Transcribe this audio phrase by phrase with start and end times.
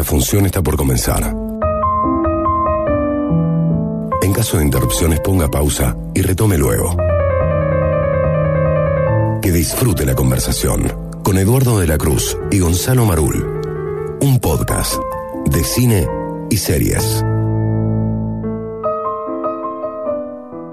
[0.00, 1.36] la función está por comenzar.
[4.22, 6.96] En caso de interrupciones ponga pausa y retome luego.
[9.42, 10.90] Que disfrute la conversación
[11.22, 13.60] con Eduardo de la Cruz y Gonzalo Marul.
[14.22, 14.94] Un podcast
[15.44, 16.08] de cine
[16.48, 17.22] y series.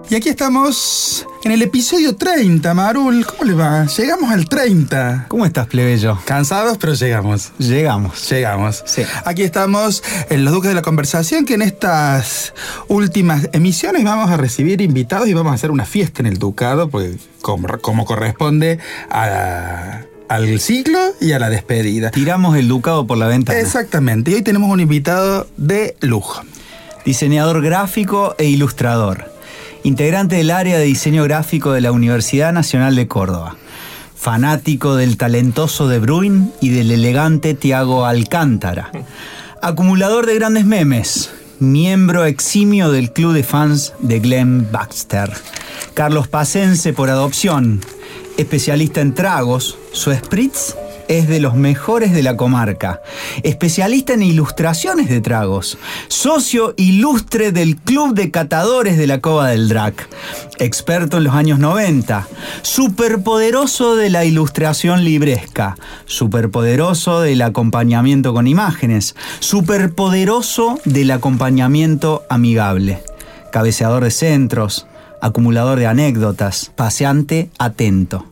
[0.09, 3.25] Y aquí estamos en el episodio 30, Marul.
[3.25, 3.85] ¿Cómo le va?
[3.87, 5.25] Llegamos al 30.
[5.27, 6.17] ¿Cómo estás, plebeyo?
[6.23, 7.51] Cansados, pero llegamos.
[7.57, 8.29] Llegamos.
[8.29, 8.83] Llegamos.
[8.85, 9.01] Sí.
[9.25, 12.53] Aquí estamos en Los Duques de la Conversación, que en estas
[12.87, 16.89] últimas emisiones vamos a recibir invitados y vamos a hacer una fiesta en el Ducado,
[16.89, 18.79] porque como, como corresponde
[19.09, 22.11] a- al ciclo y a la despedida.
[22.11, 23.59] Tiramos el ducado por la ventana.
[23.59, 24.31] Exactamente.
[24.31, 26.41] Y hoy tenemos un invitado de lujo.
[27.05, 29.35] Diseñador gráfico e ilustrador.
[29.87, 33.55] Integrante del área de diseño gráfico de la Universidad Nacional de Córdoba.
[34.17, 38.91] Fanático del talentoso De Bruyne y del elegante Tiago Alcántara.
[39.61, 41.31] Acumulador de grandes memes.
[41.59, 45.31] Miembro eximio del club de fans de Glenn Baxter.
[45.93, 47.79] Carlos Pacense por adopción.
[48.35, 49.77] Especialista en tragos.
[49.93, 50.75] Su spritz
[51.07, 53.01] es de los mejores de la comarca.
[53.43, 55.77] Especialista en ilustraciones de tragos.
[56.07, 60.07] Socio ilustre del Club de Catadores de la Cova del Drac.
[60.59, 62.27] Experto en los años 90.
[62.61, 65.77] Superpoderoso de la ilustración libresca.
[66.05, 69.15] Superpoderoso del acompañamiento con imágenes.
[69.39, 73.03] Superpoderoso del acompañamiento amigable.
[73.51, 74.87] Cabeceador de centros.
[75.21, 76.71] Acumulador de anécdotas.
[76.75, 78.25] Paseante atento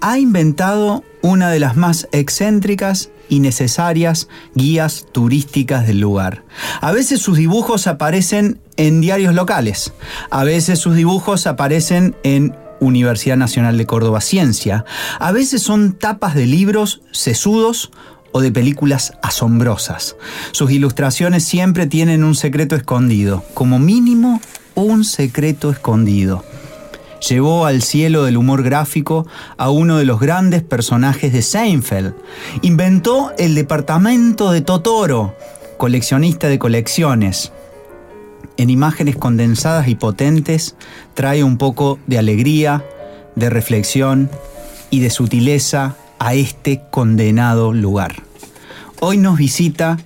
[0.00, 6.44] ha inventado una de las más excéntricas y necesarias guías turísticas del lugar.
[6.80, 9.92] A veces sus dibujos aparecen en diarios locales,
[10.30, 14.84] a veces sus dibujos aparecen en Universidad Nacional de Córdoba Ciencia,
[15.18, 17.90] a veces son tapas de libros sesudos
[18.32, 20.16] o de películas asombrosas.
[20.52, 24.40] Sus ilustraciones siempre tienen un secreto escondido, como mínimo
[24.74, 26.44] un secreto escondido
[27.20, 29.26] llevó al cielo del humor gráfico
[29.56, 32.14] a uno de los grandes personajes de Seinfeld.
[32.62, 35.34] Inventó el departamento de Totoro,
[35.76, 37.52] coleccionista de colecciones.
[38.56, 40.74] En imágenes condensadas y potentes
[41.14, 42.84] trae un poco de alegría,
[43.36, 44.30] de reflexión
[44.90, 48.22] y de sutileza a este condenado lugar.
[49.00, 49.98] Hoy nos visita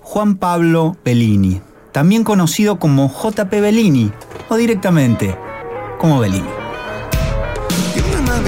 [0.00, 1.60] Juan Pablo Bellini,
[1.90, 4.12] también conocido como JP Bellini
[4.48, 5.36] o directamente
[5.98, 6.48] como Bellini.
[7.94, 8.46] You remind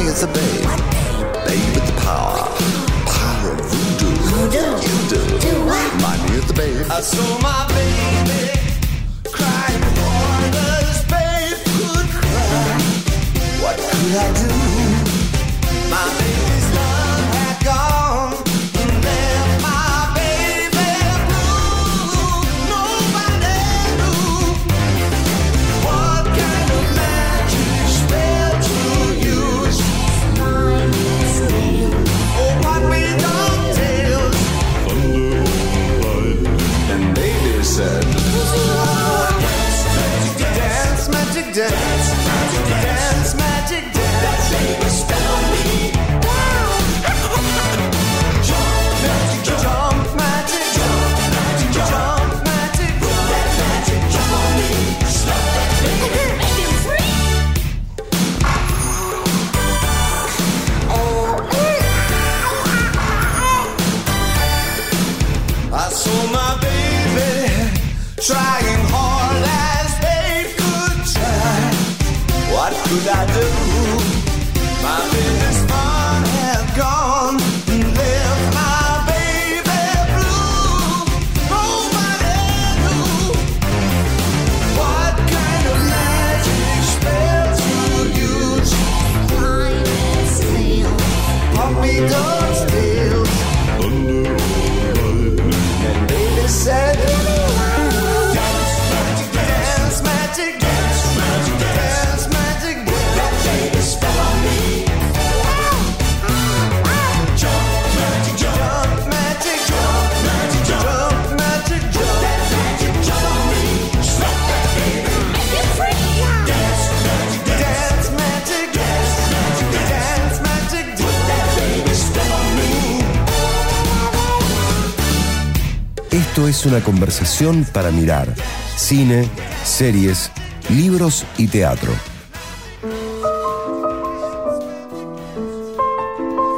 [126.69, 128.35] una conversación para mirar
[128.76, 129.29] cine,
[129.65, 130.31] series,
[130.69, 131.91] libros y teatro.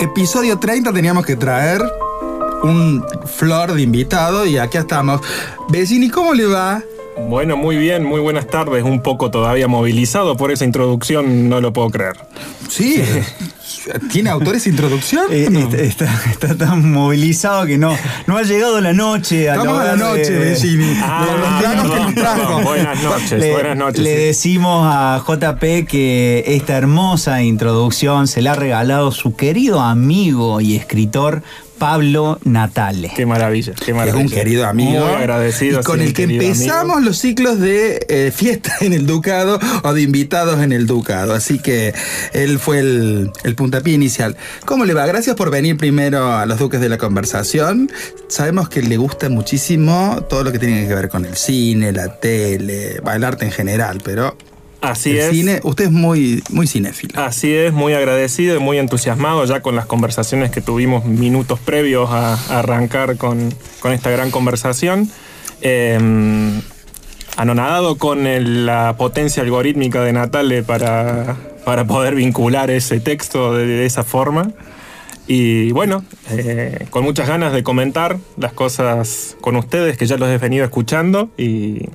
[0.00, 1.82] Episodio 30 teníamos que traer
[2.62, 5.20] un flor de invitado y aquí estamos.
[5.68, 6.82] Vecini, ¿cómo le va?
[7.28, 8.82] Bueno, muy bien, muy buenas tardes.
[8.82, 12.16] Un poco todavía movilizado por esa introducción, no lo puedo creer.
[12.68, 13.02] Sí.
[14.10, 15.24] ¿Tiene autores introducción?
[15.30, 15.60] Eh, No.
[15.60, 17.96] está, está- está tan movilizado que no,
[18.26, 19.48] no ha llegado la noche.
[19.50, 20.54] al Estamos a la hogar de- noche, que
[21.88, 22.36] perdón, nos trajo.
[22.46, 22.64] perdón.
[22.64, 24.00] Buenas noches, Le, buenas noches.
[24.02, 24.24] le sí.
[24.26, 30.76] decimos a JP que esta hermosa introducción se la ha regalado su querido amigo y
[30.76, 31.42] escritor
[31.80, 33.10] Pablo Natale.
[33.16, 34.22] Qué maravilla, qué Es maravilla.
[34.24, 35.04] un querido amigo.
[35.06, 35.80] Muy agradecido.
[35.80, 37.00] Y con sí, el que empezamos amigo.
[37.00, 41.34] los ciclos de eh, fiesta en el Ducado o de invitados en el Ducado.
[41.34, 41.94] Así que
[42.34, 44.36] él fue el, el puntapié inicial.
[44.66, 45.06] ¿Cómo le va?
[45.06, 47.90] Gracias por venir primero a los Duques de la Conversación.
[48.28, 52.20] Sabemos que le gusta muchísimo todo lo que tiene que ver con el cine, la
[52.20, 54.36] tele, el arte en general, pero
[54.80, 55.30] Así el es.
[55.30, 57.20] cine, usted es muy, muy cinéfilo.
[57.20, 62.10] Así es, muy agradecido y muy entusiasmado ya con las conversaciones que tuvimos minutos previos
[62.10, 65.10] a, a arrancar con, con esta gran conversación.
[65.60, 65.98] Eh,
[67.36, 73.66] anonadado con el- la potencia algorítmica de Natale para, para poder vincular ese texto de,
[73.66, 74.52] de esa forma.
[75.26, 80.28] Y bueno, eh, con muchas ganas de comentar las cosas con ustedes, que ya los
[80.28, 81.86] he venido escuchando y,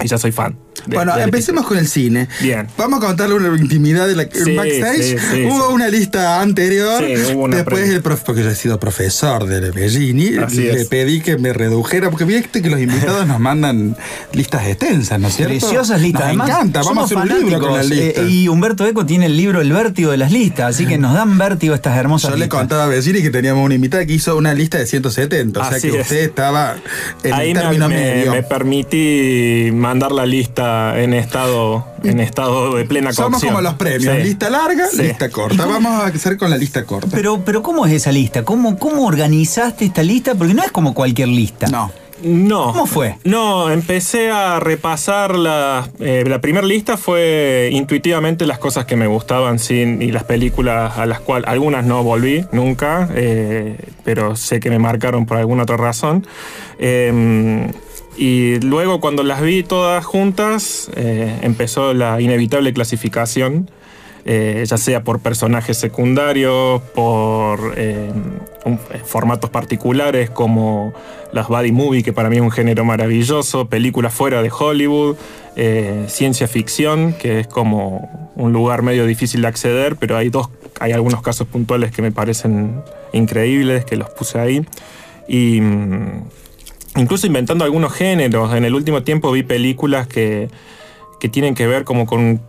[0.00, 0.56] y ya soy fan.
[0.86, 2.28] De- Bueno, empecemos con el cine.
[2.40, 2.66] Bien.
[2.76, 5.02] Vamos a contarle una intimidad de la Sí, backstage.
[5.02, 5.74] sí, sí, hubo sí.
[5.74, 7.02] una lista anterior.
[7.06, 10.82] Sí, hubo una Después el profe, porque yo he sido profesor de Bellini, Así le
[10.82, 10.88] es.
[10.88, 13.96] pedí que me redujera, porque viste que los invitados nos mandan
[14.32, 15.58] listas extensas, ¿no es cierto?
[15.58, 16.20] Preciosas listas.
[16.22, 18.24] Nos Además, encanta, vamos a hacer un libro con las fanáticos, listas.
[18.24, 21.14] eh, y Humberto Eco tiene el libro El vértigo de las listas, así que nos
[21.14, 22.58] dan vértigo estas hermosas yo le listas.
[22.60, 25.76] contaba a Bellini que teníamos una invitada que hizo una lista de 170, o sea
[25.76, 26.02] Así que es.
[26.02, 26.76] usted estaba
[27.22, 28.30] en Ahí el me, término me- medio.
[28.32, 33.52] me permití mandar la lista en estado, en estado de plena Somos cocción.
[33.54, 34.22] como los premios, Sí.
[34.22, 35.02] lista larga, Sí.
[35.02, 35.64] lista corta.
[35.66, 37.08] Vamos a hacer con la lista corta.
[37.10, 38.44] Pero, pero ¿cómo es esa lista?
[38.44, 40.34] ¿Cómo, ¿Cómo organizaste esta lista?
[40.34, 41.66] Porque no es como cualquier lista.
[41.68, 41.90] no.
[42.22, 42.72] No.
[42.72, 43.16] ¿Cómo fue?
[43.24, 45.88] No, empecé a repasar la.
[46.00, 50.96] eh, la primera lista fue intuitivamente las cosas que me gustaban sin, y las películas
[50.96, 51.48] a las cuales.
[51.48, 56.26] Algunas no volví nunca, eh, pero sé que me marcaron por alguna otra razón.
[56.78, 57.70] Eh,
[58.16, 63.70] y luego, cuando las vi todas juntas, eh, empezó la inevitable clasificación.
[64.26, 68.10] Eh, ya sea por personajes secundarios, por eh,
[68.64, 70.94] eh, formatos particulares como
[71.32, 75.16] las buddy movie, que para mí es un género maravilloso, películas fuera de Hollywood,
[76.06, 80.48] ciencia ficción, que es como un lugar medio difícil de acceder, pero hay dos,
[80.80, 82.82] hay algunos casos puntuales que me parecen
[83.12, 84.64] increíbles, que los puse ahí.
[85.28, 86.24] Y mm,
[86.96, 88.54] incluso inventando algunos géneros.
[88.54, 90.48] En el último tiempo vi películas que,
[91.20, 92.40] que tienen que ver como con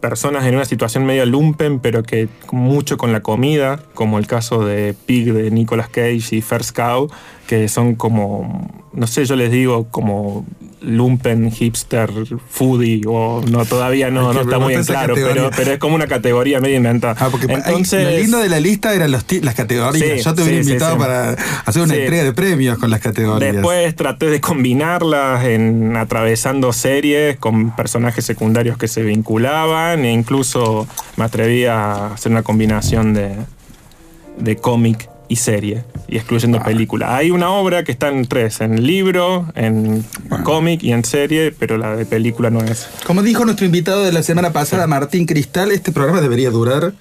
[0.00, 4.64] personas en una situación medio lumpen, pero que mucho con la comida, como el caso
[4.64, 7.10] de Pig de Nicolas Cage y First Cow,
[7.50, 10.46] que son como, no sé, yo les digo como
[10.80, 12.08] lumpen, hipster,
[12.48, 16.06] foodie, o no, todavía no, no está muy en claro, pero, pero es como una
[16.06, 17.16] categoría medio inventada.
[17.18, 20.18] Ah, porque Entonces, lo lindo de la lista eran los las categorías.
[20.18, 21.00] Sí, Yo te hubiera sí, invitado sí.
[21.00, 23.52] para hacer una entrega de premios con las categorías.
[23.52, 30.86] Después traté de combinarlas en atravesando series con personajes secundarios que se vinculaban e incluso
[31.16, 33.34] me atreví a hacer una combinación de,
[34.38, 36.64] de cómic y serie y excluyendo Ah.
[36.64, 37.16] película.
[37.16, 40.04] Hay una obra que está en tres, en libro, en
[40.44, 42.88] cómic y en serie, pero la de película no es.
[43.06, 46.92] Como dijo nuestro invitado de la semana pasada, Martín Cristal, este programa debería durar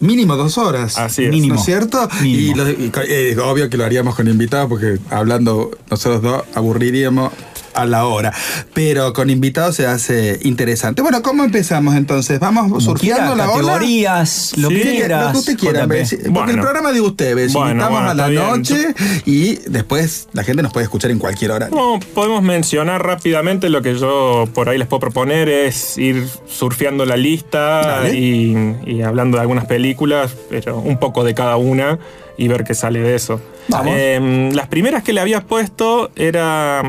[0.00, 0.96] mínimo dos horas.
[0.96, 1.30] Así es.
[1.30, 1.54] Mínimo.
[1.54, 2.08] ¿No es cierto?
[2.22, 2.52] Mínimo.
[2.52, 7.32] Y, lo- y eh, obvio que lo haríamos con invitados porque hablando nosotros dos aburriríamos
[7.82, 8.32] a la hora.
[8.74, 11.02] Pero con invitados se hace interesante.
[11.02, 12.38] Bueno, ¿cómo empezamos entonces?
[12.40, 13.72] Vamos Como surgiendo quiera, la ola.
[13.72, 15.32] categorías, lo Sí, que Lo quieras.
[15.32, 16.50] que usted quiera, porque Bueno.
[16.52, 18.42] el programa de usted, Bessi, Bueno, invitamos bueno, a la bien.
[18.48, 18.94] noche
[19.26, 21.68] y después la gente nos puede escuchar en cualquier hora.
[21.70, 27.04] No, podemos mencionar rápidamente lo que yo por ahí les puedo proponer es ir surfeando
[27.04, 28.54] la lista y,
[28.86, 31.98] y hablando de algunas películas, pero un poco de cada una
[32.36, 33.40] y ver qué sale de eso.
[33.68, 33.94] Vamos.
[33.96, 36.82] Eh, las primeras que le había puesto era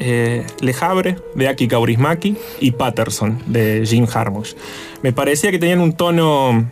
[0.00, 0.74] eh, Le
[1.34, 4.56] de Aki Kaurismäki y Patterson de Jim Jarmusch.
[5.02, 6.66] Me parecía que tenían un tono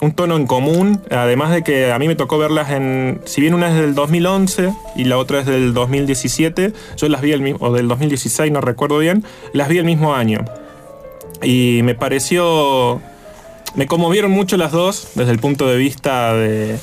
[0.00, 3.54] un tono en común, además de que a mí me tocó verlas en, si bien
[3.54, 7.66] una es del 2011 y la otra es del 2017, yo las vi el mismo,
[7.66, 10.44] o del 2016, no recuerdo bien, las vi el mismo año.
[11.42, 13.00] Y me pareció,
[13.74, 16.78] me conmovieron mucho las dos desde el punto de vista de,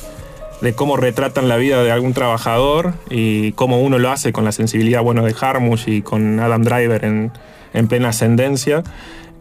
[0.61, 4.51] de cómo retratan la vida de algún trabajador y cómo uno lo hace con la
[4.51, 7.31] sensibilidad bueno de Harmush y con Adam Driver en,
[7.73, 8.83] en plena ascendencia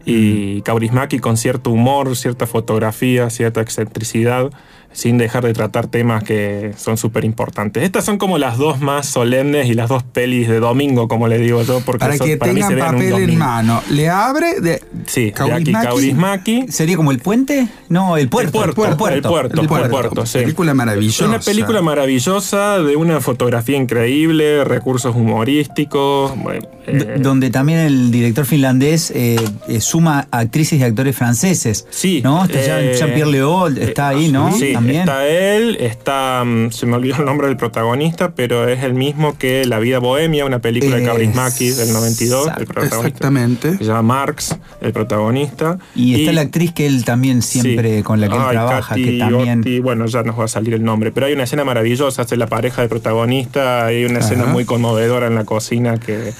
[0.05, 4.51] y Kaurismäki con cierto humor, cierta fotografía, cierta excentricidad.
[4.95, 7.83] Sin dejar de tratar temas que son súper importantes.
[7.83, 11.37] Estas son como las dos más solemnes y las dos pelis de domingo, como le
[11.37, 13.45] digo yo, porque Para son- que para mí se tengan ven un papel en domingo.
[13.45, 13.83] mano.
[13.89, 15.31] Le abre de Sí.
[15.31, 16.65] Kaurismäki.
[16.69, 17.67] ¿Sería como el puente?
[17.89, 18.63] No, el puerto.
[18.63, 19.89] El puerto, el puerto, El el puerto.
[19.89, 20.39] puerto, sí.
[20.39, 21.25] Película maravillosa.
[21.27, 26.33] Una película maravillosa, de una fotografía increíble, recursos humorísticos.
[26.41, 29.37] bueno, eh, donde también el director finlandés eh,
[29.67, 31.85] eh, suma actrices y actores franceses.
[31.89, 32.21] Sí.
[32.23, 32.45] ¿No?
[32.45, 34.51] Está eh, Jean-Pierre Léaud, está ahí, ¿no?
[34.55, 34.84] Sí, también.
[34.89, 36.43] Está él, está.
[36.45, 39.99] mm, Se me olvidó el nombre del protagonista, pero es el mismo que La vida
[39.99, 42.47] bohemia, una película de Es- Kaurismäki del 92.
[42.57, 43.07] El protagonista.
[43.07, 43.77] Exactamente.
[43.77, 45.77] Se llama Marx, el protagonista.
[45.95, 48.03] Y está la actriz que él también siempre Sí.
[48.03, 49.63] con la que él Ay, trabaja, Katy que también.
[49.83, 51.11] Bueno, ya nos va a salir el nombre.
[51.11, 55.27] Pero hay una escena maravillosa, hace la pareja del protagonista, hay una escena muy conmovedora
[55.27, 56.33] en la cocina que,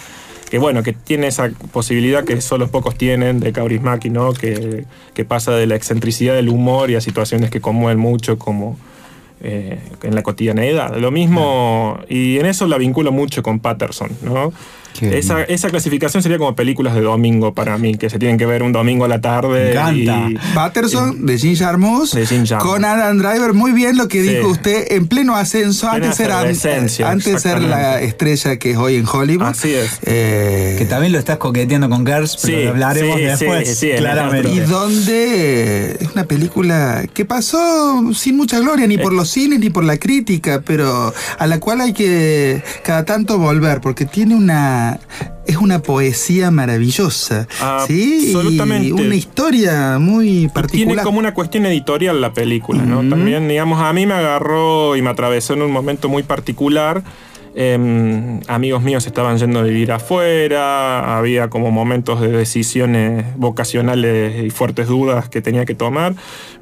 [0.49, 4.33] que bueno, que tiene esa posibilidad que solo pocos tienen de Kaurismäki, ¿no?
[4.33, 8.77] Que, que pasa de la excentricidad del humor y a situaciones que conmueven mucho como
[9.41, 10.95] eh, en la cotidianeidad.
[10.97, 14.53] Lo mismo, y en eso la vinculo mucho con Patterson, ¿no?
[15.01, 18.63] Esa, esa clasificación sería como películas de domingo para mí, que se tienen que ver
[18.63, 19.65] un domingo a la tarde.
[19.65, 20.29] Me encanta.
[20.29, 22.65] y- Patterson de Jim Jarmusch De Jim Jarmusch.
[22.67, 23.53] con Adam Driver.
[23.53, 24.29] Muy bien lo que Sí.
[24.35, 25.89] dijo usted en pleno ascenso.
[25.89, 26.39] Plena Antes era
[27.11, 29.47] antes de ser la estrella que es hoy en Hollywood.
[29.47, 29.99] Así es.
[30.03, 33.67] Eh, Que también lo estás coqueteando con Girls, pero Sí, lo hablaremos sí, después.
[33.69, 34.49] sí, sí, en el claramente.
[34.51, 39.69] y donde es una película que pasó sin mucha gloria, ni por los cines ni
[39.69, 44.84] por la crítica, pero a la cual hay que cada tanto volver, porque tiene una.
[45.45, 47.47] Es una poesía maravillosa.
[47.61, 48.33] Ah, ¿sí?
[48.33, 48.87] absolutamente.
[48.87, 51.05] Y una historia muy Tiene particular.
[51.05, 53.07] como una cuestión editorial la película, ¿no?
[53.07, 57.03] También, digamos, a mí me agarró y me atravesó en un momento muy particular.
[57.57, 64.49] Em, amigos míos estaban yendo a vivir afuera, había como momentos de decisiones vocacionales y
[64.49, 66.15] fuertes dudas que tenía que tomar.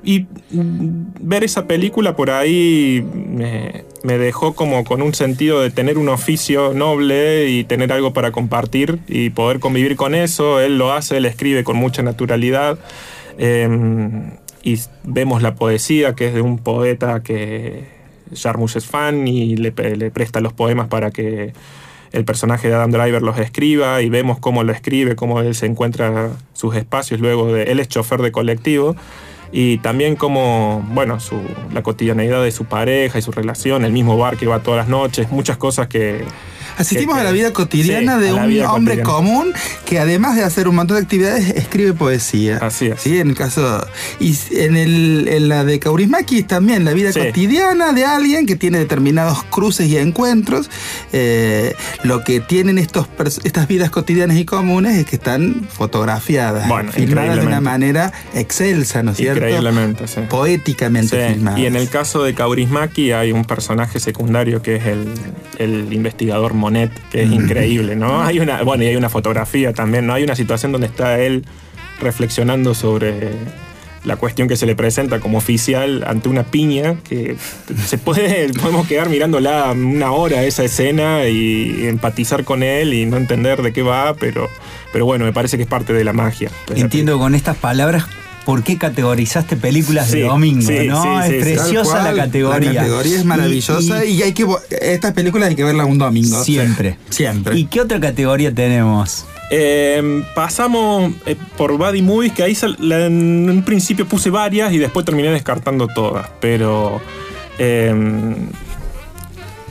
[0.04, 5.72] Y mm, ver esa película por ahí me, me dejó como con un sentido de
[5.72, 10.60] tener un oficio noble y tener algo para compartir y poder convivir con eso.
[10.60, 12.78] Él lo hace, él escribe con mucha naturalidad.
[13.38, 14.32] Em,
[14.62, 17.86] y vemos la poesía, que es de un poeta que
[18.36, 21.54] Jarmusch es fan y le, presta los poemas para que
[22.12, 25.66] el personaje de Adam Driver los escriba y vemos cómo lo escribe, cómo él se
[25.66, 27.64] encuentra sus espacios luego de...
[27.64, 28.96] Él es chofer de colectivo
[29.56, 31.40] y también cómo, bueno, su,
[31.72, 34.88] la cotidianeidad de su pareja y su relación, el mismo bar que va todas las
[34.90, 36.26] noches, muchas cosas que...
[36.76, 39.04] Asistimos que- a la vida cotidiana Sí, de un hombre cotidiana.
[39.04, 39.54] común
[39.86, 42.58] que además de hacer un montón de actividades escribe poesía.
[42.58, 43.00] Así es.
[43.00, 43.86] Sí, en el caso
[44.20, 47.20] y en, el, en la de Kaurismäki también la vida Sí.
[47.20, 50.72] cotidiana de alguien que tiene determinados cruces y encuentros.
[51.12, 53.08] Eh, lo que tienen estos
[53.44, 59.04] estas vidas cotidianas y comunes es que están fotografiadas, Bueno, filmadas de una manera excelsa,
[59.04, 59.43] ¿no es cierto?
[59.50, 60.22] Increíblemente, sí.
[60.30, 61.60] Poéticamente Sí, filmadas.
[61.60, 65.08] Y en el caso de Kaurismäki hay un personaje secundario que es el,
[65.60, 68.22] el investigador Monet, que es increíble, ¿no?
[68.24, 70.14] Hay una, bueno, y hay una fotografía también, ¿no?
[70.14, 71.46] Hay una situación donde está él
[72.00, 73.32] reflexionando sobre
[74.04, 77.38] la cuestión que se le presenta como oficial ante una piña que
[77.86, 83.18] se puede podemos quedar mirándola una hora esa escena y empatizar con él y no
[83.18, 84.50] entender de qué va pero
[84.92, 88.06] pero bueno me parece que es parte de la magia Entiendo con estas palabras
[88.46, 91.02] por qué categorizaste películas Sí, de domingo, sí, ¿no?
[91.02, 92.74] sí, es preciosa cual, la categoría.
[92.74, 94.46] La categoría es maravillosa Y- y, hay que
[94.82, 96.44] estas películas hay que verlas un domingo.
[96.44, 96.98] Siempre.
[97.10, 97.58] Siempre.
[97.58, 99.26] ¿Y qué otra categoría tenemos?
[99.52, 104.74] Eh, pasamos eh, por Buddy Movies, que ahí sal- la- en un principio puse varias
[104.74, 107.00] y después terminé descartando todas, pero
[107.60, 107.94] eh,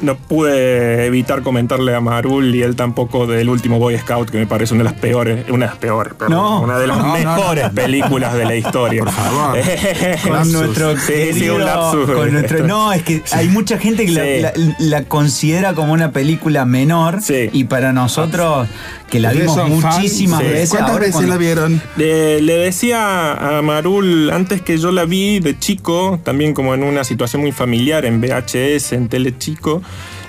[0.03, 4.47] no pude evitar comentarle a Marul y él tampoco del último Boy Scout, que me
[4.47, 6.61] parece una de las peores, una de las peores, perdón, No.
[6.63, 9.05] una de las No, no, mejores películas de la historia.
[9.05, 9.59] Por favor.
[10.29, 12.11] Con nuestro Sí, sí, un lapsus.
[12.11, 14.61] con nuestro- no, es que hay mucha gente que la- Sí.
[14.61, 17.21] la, la considera como una película menor
[17.53, 18.69] y para nosotros
[19.13, 20.47] que la vimos muchísimas sí.
[20.47, 20.71] veces.
[20.71, 21.83] ¿Cuántas ahora veces cuando- la vieron?
[21.97, 26.83] Le, le decía a Marul antes que yo la vi de chico, también como en
[26.83, 29.83] una situación muy familiar, en VHS, en Tele Chico,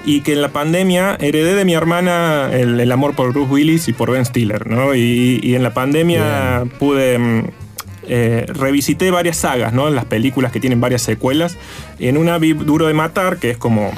[0.06, 3.88] y que en la pandemia heredé de mi hermana el, el amor por Bruce Willis
[3.88, 4.94] y por Ben Stiller, ¿no?
[4.94, 7.18] Y, y en la pandemia pude.
[7.18, 7.44] mm,
[8.06, 9.90] eh, revisité varias sagas, ¿no?
[9.90, 11.56] Las películas que tienen varias secuelas.
[12.00, 13.94] Y en una vi Duro de Matar, que es como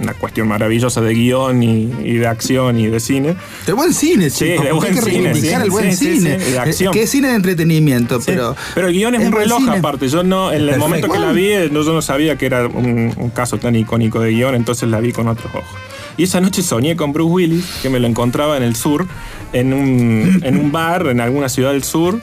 [0.00, 3.36] una cuestión maravillosa de guion y, y de acción y de cine.
[3.66, 4.64] De buen cine, Sí, chicos.
[4.64, 6.40] de buen hay que cine, reivindicar sí, el buen sí, cine.
[6.40, 6.94] sí, de acción.
[6.94, 8.56] Eh, Que es cine de entretenimiento, pero.
[8.74, 9.76] pero el guion es, un reloj cine.
[9.78, 10.08] aparte.
[10.08, 10.86] Yo no, en el Perfecto.
[10.88, 14.20] momento que la vi, eh, yo no sabía que era un, un caso tan icónico
[14.20, 15.68] de guion, entonces la vi con otros ojos.
[16.16, 19.06] Y esa noche soñé con Bruce Willis, que me lo encontraba en el sur,
[19.52, 22.20] en un, en un bar en alguna ciudad del sur,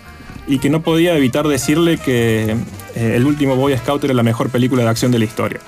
[0.48, 2.55] y que no podía evitar decirle que
[2.96, 5.60] eh, El último Boy Scout era la mejor película de acción de la historia.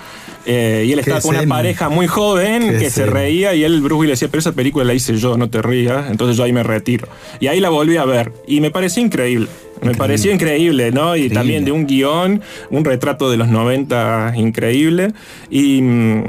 [0.52, 4.00] Eh, y él estaba con una pareja muy joven que se reía y él, Bruce
[4.00, 6.10] Willis, le decía, pero esa película la hice yo, no te rías.
[6.10, 7.08] Entonces yo ahí me retiro.
[7.40, 9.48] Y ahí la volví a ver y me pareció increíble.
[9.84, 11.16] Me pareció increíble, ¿no?
[11.16, 11.36] Y Increíble.
[11.36, 12.42] también de un guion,
[12.72, 15.14] un retrato de los 90 increíble.
[15.52, 16.24] Y, mm,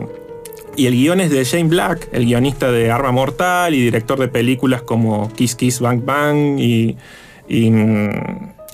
[0.77, 4.29] y el guion es de Shane Black, el guionista de Arma Mortal y director de
[4.29, 6.95] películas como Kiss Kiss Bang Bang y,
[7.49, 8.11] y, mm,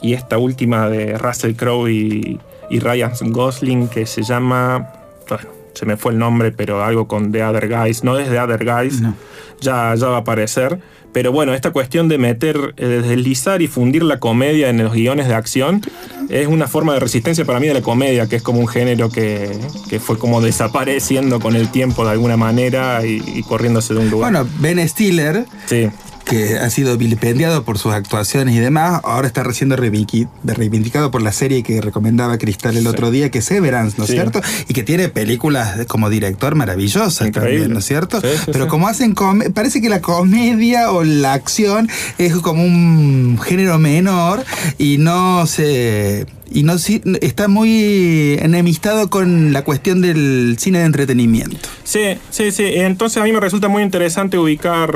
[0.03, 4.93] y esta última de Russell Crowe y, y Ryan Gosling que se llama,
[5.29, 8.39] bueno, se me fue el nombre, pero algo con The Other Guys, no es The
[8.41, 9.15] Other Guys, No.
[9.61, 10.79] ya, ya va a aparecer.
[11.13, 15.29] Pero bueno, esta cuestión de meter, eh, deslizar y fundir la comedia en los guiones
[15.29, 15.81] de acción
[16.29, 19.09] es una forma de resistencia para mí de la comedia, que es como un género
[19.09, 19.51] que,
[19.89, 24.11] que fue como desapareciendo con el tiempo de alguna manera y, y corriéndose de un
[24.11, 24.31] lugar.
[24.31, 25.89] Bueno, Ben Stiller, sí,
[26.27, 29.43] que ha sido vilipendiado por sus actuaciones y demás, ahora está
[29.79, 34.05] reivindiqui- reivindicado por la serie que recomendaba Cristal el otro día, que es Severance, ¿no
[34.05, 34.17] es Sí.
[34.17, 34.41] cierto?
[34.69, 37.51] Y que tiene películas como director maravillosas Increíble.
[37.53, 38.21] también, ¿no es cierto?
[38.21, 39.15] Sí, Pero como hacen,
[39.55, 44.45] parece que la comedia o la acción es como un género menor
[44.79, 46.27] y no se...
[46.49, 46.77] Y no
[47.21, 51.69] está muy enemistado con la cuestión del cine de entretenimiento.
[51.85, 52.63] sí, sí, sí.
[52.67, 54.91] Entonces a mí me resulta muy interesante ubicar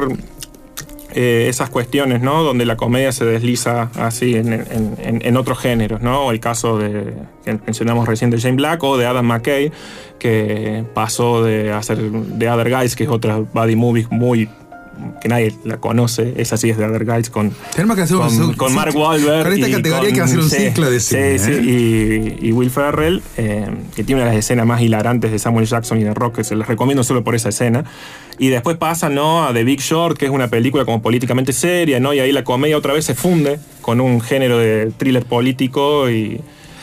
[1.14, 2.42] eh, esas cuestiones, ¿no?
[2.42, 6.30] Donde la comedia se desliza así en, en- otros géneros, ¿no?
[6.30, 7.14] El caso de
[7.44, 9.72] que mencionamos recién de Jane Black o de Adam McKay,
[10.18, 11.98] que pasó de hacer
[12.38, 14.48] The Other Guys, que es otra buddy movie muy
[15.20, 18.28] que nadie la conoce, esa sí es The Other Guys con Tenemos que hacer un
[18.28, 19.44] con, con Mark Wahlberg.
[19.44, 21.38] Con esta y categoría hay que con- hacer un sí, ciclo de cine.
[21.38, 22.36] Sí, sí, ¿eh?
[22.42, 25.66] y, y Will Ferrell, eh, que tiene una de las escenas más hilarantes de Samuel
[25.66, 27.84] Jackson y de Rock, que se las recomiendo solo por esa escena.
[28.38, 29.44] Y después pasa ¿no?
[29.46, 32.14] a The Big Short, que es una película como políticamente seria, ¿no?
[32.14, 36.40] y ahí la comedia otra vez se funde con un género de thriller político y.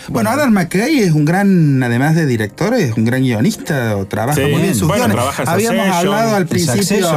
[0.10, 4.36] Bueno, Adam McKay es un gran, además de director, es un gran guionista, o trabaja
[4.42, 5.26] Sí, muy bien sus bueno, guiones.
[5.48, 7.10] Habíamos hablado al principio,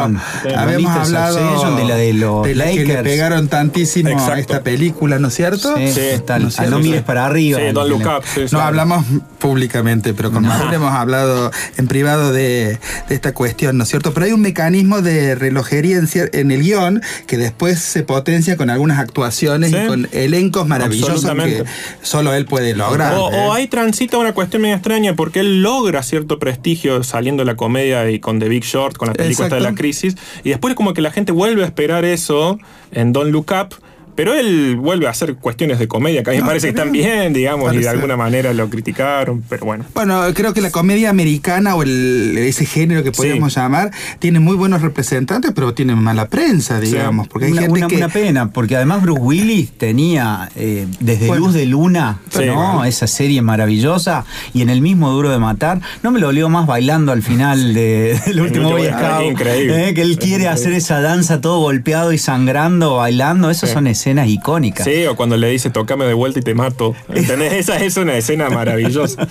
[0.56, 5.18] habíamos hablado de la de los de la que le pegaron tantísimo a esta película,
[5.18, 5.76] ¿no es cierto?
[5.76, 6.00] Sí, Sí.
[6.00, 7.04] está- No sé, no sí, mires sí.
[7.06, 7.58] para arriba.
[7.60, 8.24] Sí, Don't Look Up.
[8.24, 8.54] sí, sí.
[8.54, 9.04] No hablamos
[9.38, 14.12] públicamente, pero con Manuel hemos hablado en privado de, de esta cuestión, ¿no es cierto?
[14.14, 16.00] Pero hay un mecanismo de relojería
[16.32, 19.76] en, el guion que después se potencia con algunas actuaciones Sí.
[19.76, 21.64] y con elencos maravillosos que
[22.02, 23.46] solo él puede O, ¿eh?
[23.46, 27.56] o ahí transita una cuestión medio extraña porque él logra cierto prestigio saliendo de la
[27.56, 30.94] comedia y con The Big Short, con la película de la crisis, y después como
[30.94, 32.58] que la gente vuelve a esperar eso
[32.92, 33.74] en Don't Look Up.
[34.20, 36.70] Pero él vuelve a hacer cuestiones de comedia que a mí me No, parece que
[36.72, 37.32] está están bien.
[37.32, 39.86] digamos, y de alguna manera lo criticaron, pero bueno.
[39.94, 44.56] Bueno, creo que la comedia americana o el- ese género que podríamos llamar tiene muy
[44.56, 48.50] buenos representantes, pero tiene mala prensa, digamos, porque hay una, gente una- que una pena,
[48.50, 51.46] porque además Bruce Willis tenía eh, desde Bueno.
[51.46, 52.56] Luz de Luna, Sí, ¿no?
[52.56, 52.84] bueno.
[52.84, 56.66] Esa serie maravillosa, y en el mismo Duro de Matar, no me lo olió más
[56.66, 59.88] bailando al final de- del último último Boy Scout, increíble.
[59.88, 63.74] eh, que él quiere hacer esa danza todo golpeado y sangrando, bailando, esas Sí.
[63.74, 64.84] son escenas icónicas.
[64.86, 66.94] Sí, o cuando le dice tocame de vuelta y te mato.
[67.08, 67.52] ¿Entendés?
[67.68, 69.26] Esa es una escena maravillosa.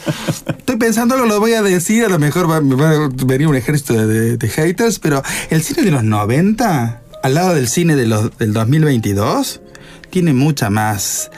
[0.48, 4.08] Estoy pensando, lo voy a decir, a lo mejor va, a venir un ejército de,
[4.08, 8.38] de- de haters, pero el cine de los 90, al lado del cine de los,
[8.38, 9.62] del 2022,
[10.10, 11.30] tiene mucha más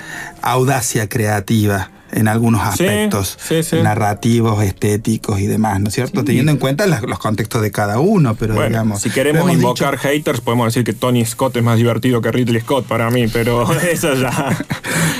[0.42, 3.78] audacia creativa en algunos aspectos sí, sí.
[3.82, 6.24] narrativos, estéticos y demás, ¿no es cierto?
[6.24, 9.02] Teniendo en cuenta las- los contextos de cada uno, pero Bueno, digamos...
[9.02, 10.08] si queremos invocar dicho.
[10.08, 13.65] haters, podemos decir que Tony Scott es más divertido que Ridley Scott para mí, pero
[13.91, 14.32] eso ya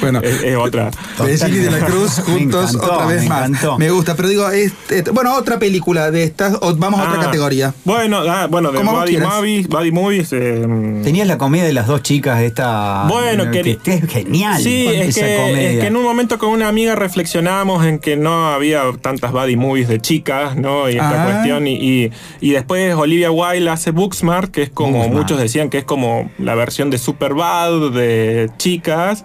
[0.02, 0.20] Bueno.
[0.24, 0.92] es, es otra.
[1.20, 3.50] Medellín y de la Cruz Me juntos encantó, otra vez me más.
[3.50, 3.78] encantó.
[3.78, 7.26] Me gusta, pero digo, este, bueno, otra película de estas, o vamos a otra Ah,
[7.26, 7.74] categoría.
[7.86, 9.18] Bueno, ah, bueno de Buddy.
[9.18, 13.06] Movies, Buddy Movies eh, Tenías la comedia de las dos chicas, esta.
[13.08, 14.62] Bueno, que, que- que es genial.
[14.62, 15.72] Sí, es esa que, comedia.
[15.72, 19.56] es que en un momento con una amiga reflexionábamos en que no había tantas buddy
[19.56, 20.90] movies de chicas, ¿no?
[20.90, 21.26] Y esta Ah.
[21.32, 21.68] cuestión.
[21.68, 25.14] Y, y, y después Olivia Wilde hace Booksmart, que es como Booksmart.
[25.18, 29.24] muchos decían que es como la versión de Superbad de chicas.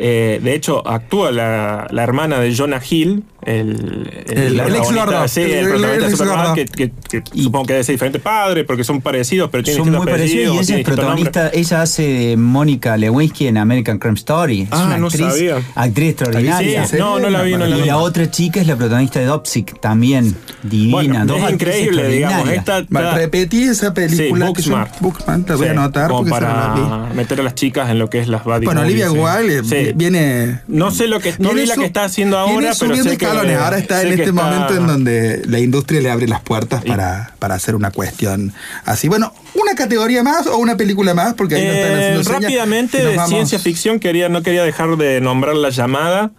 [0.00, 4.88] Eh, de hecho, actúa la, la hermana de Jonah Hill, el, El- la el ex.
[5.32, 6.54] Sí, El- el, el- protagonista el de gordo.
[6.54, 9.84] que, que- que Y- supongo que debe ser diferente padre, porque son parecidos, pero tienen
[9.84, 14.14] Son muy parecidos y ella es protagonista, ella hace de Mónica Lewinsky en American Crime
[14.16, 14.62] Story.
[14.62, 15.56] Es Ah, una no actriz, sabía.
[15.74, 16.86] actriz extraordinaria.
[16.86, 17.86] Sí, no, no la vi, no la y vi.
[17.88, 20.92] la otra chica es la protagonista de Dopsic, también divina.
[20.92, 22.48] Bueno, dos es actrices increíble, digamos.
[22.50, 22.84] Esta,
[23.14, 25.00] repetí esa película Sí, Booksmart.
[25.00, 28.20] Booksmart, la voy a anotar como porque para meter a las chicas en lo que
[28.20, 29.16] es las buddy Bueno, Olivia sí.
[29.18, 30.60] Wilde eh, viene.
[30.68, 33.24] No sé lo que no viene vi la que está haciendo ahora, pero sé que
[33.24, 33.58] escalones.
[33.58, 36.88] Ahora está en este está- momento en donde la industria le abre las puertas Y-
[36.88, 38.52] para, para hacer una cuestión
[38.84, 39.08] así.
[39.08, 42.42] Bueno, una categoría más o una película más, porque ahí nos están Eh, haciendo señas
[42.42, 46.30] rápidamente y nos de vamos- ciencia ficción quería no quería dejar de nombrar la llamada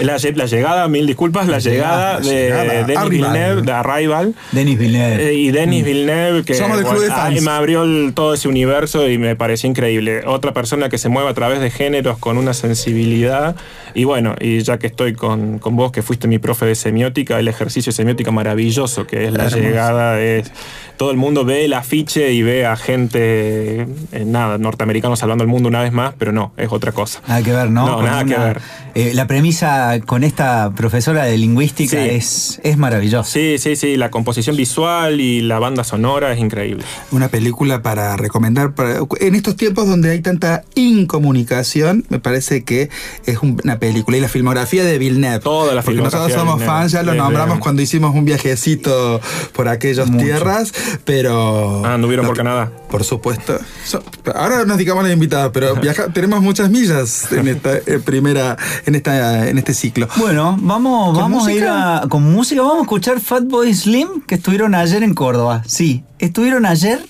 [0.00, 2.50] La, lle- la llegada, mil disculpas, la, llegada, de
[2.84, 3.08] Denis Arrival.
[3.08, 4.34] Villeneuve, de Arrival.
[4.52, 5.28] Denis Villeneuve.
[5.30, 7.42] Eh, y Denis Villeneuve, que Somos de fans.
[7.42, 10.22] me abrió el- todo ese universo y me pareció increíble.
[10.26, 13.56] Otra persona que se mueve a través de géneros con una sensibilidad.
[13.94, 17.38] Y bueno, y ya que estoy con, con vos, que fuiste mi profe de semiótica,
[17.38, 19.56] el ejercicio de semiótica maravilloso que es la Hermoso.
[19.58, 20.52] llegada, es.
[20.96, 25.48] Todo el mundo ve el afiche y ve a gente, eh, nada, norteamericanos salvando el
[25.48, 27.20] mundo una vez más, pero no, es otra cosa.
[27.28, 27.86] Nada que ver, ¿no?
[27.86, 28.60] No, nada que ver.
[28.96, 29.67] eh, la premisa
[30.06, 32.08] con esta profesora de lingüística Sí.
[32.10, 33.30] es, es maravillosa.
[33.30, 36.84] Sí, sí, sí, la composición visual y la banda sonora es increíble.
[37.10, 38.74] Una película para recomendar.
[38.74, 42.90] para- en estos tiempos donde hay tanta incomunicación, me parece que
[43.26, 44.16] es un- una película.
[44.16, 45.40] Y la filmografía de Villeneuve.
[45.40, 49.20] Toda la Porque filmografía nosotros somos fans, ya lo nombramos cuando hicimos un viajecito
[49.52, 50.72] por aquellas tierras,
[51.04, 51.84] pero.
[51.84, 52.70] Ah, anduvieron por Canadá.
[52.90, 53.58] Por supuesto.
[53.84, 54.02] So-
[54.34, 58.94] ahora nos digamos las invitadas, pero viaja- tenemos muchas millas en esta eh, primera, en
[58.94, 60.08] esta, en este ciclo.
[60.16, 62.62] Bueno, vamos, ¿Con vamos a ir a, con música.
[62.62, 65.62] Vamos a escuchar Fatboy Slim, que estuvieron ayer en Córdoba.
[65.66, 67.04] Sí, estuvieron ayer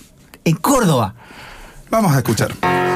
[0.44, 1.14] en Córdoba.
[1.90, 2.87] Vamos a escuchar.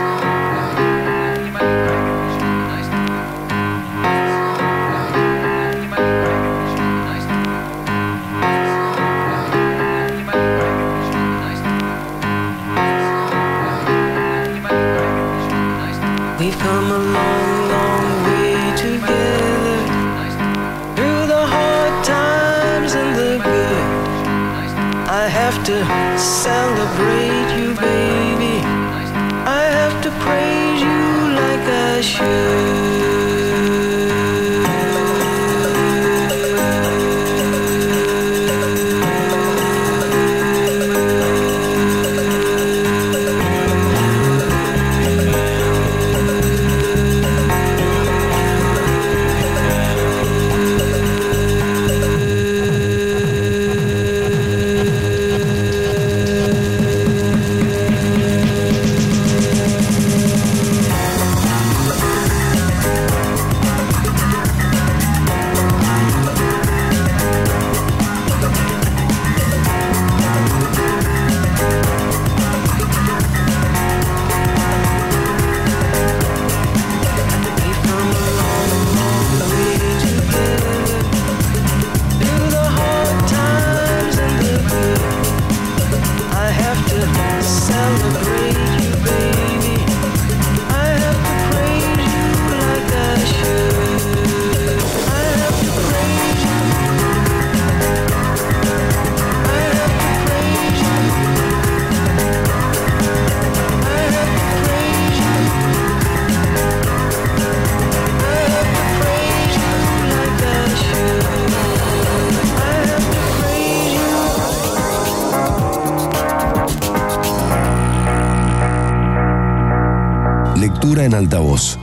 [121.22, 121.78] Altavoz.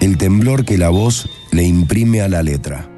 [0.00, 2.88] El temblor que la voz le imprime a la letra.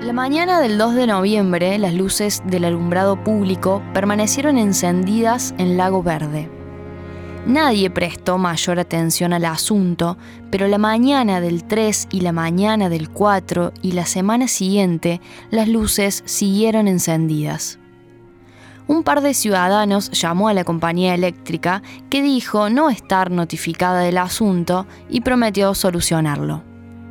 [0.00, 6.04] La mañana del 2 de noviembre, las luces del alumbrado público permanecieron encendidas en Lago
[6.04, 6.48] Verde.
[7.46, 10.18] Nadie prestó mayor atención al asunto,
[10.52, 15.66] pero la mañana del 3 y la mañana del 4 y la semana siguiente, las
[15.66, 17.80] luces siguieron encendidas.
[19.04, 24.16] Un par de ciudadanos llamó a la compañía eléctrica que dijo no estar notificada del
[24.16, 26.62] asunto y prometió solucionarlo.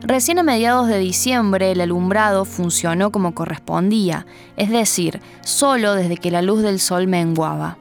[0.02, 4.26] Recién a mediados de diciembre el alumbrado funcionó como correspondía,
[4.58, 7.78] es decir, solo desde que la luz del sol menguaba.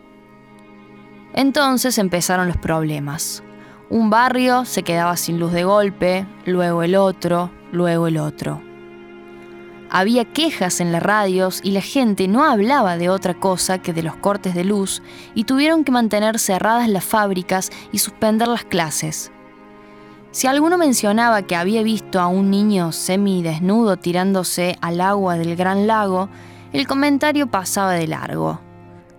[1.33, 3.43] Entonces empezaron los problemas.
[3.89, 8.61] Un barrio se quedaba sin luz de golpe, luego el otro, luego el otro.
[9.95, 14.03] Había quejas en las radios y la gente no hablaba de otra cosa que de
[14.03, 15.03] los cortes de luz
[15.35, 19.31] y tuvieron que mantener cerradas las fábricas y suspender las clases.
[20.31, 25.87] Si alguno mencionaba que había visto a un niño semidesnudo tirándose al agua del gran
[25.87, 26.31] lago,
[26.73, 28.61] el comentario pasaba de largo.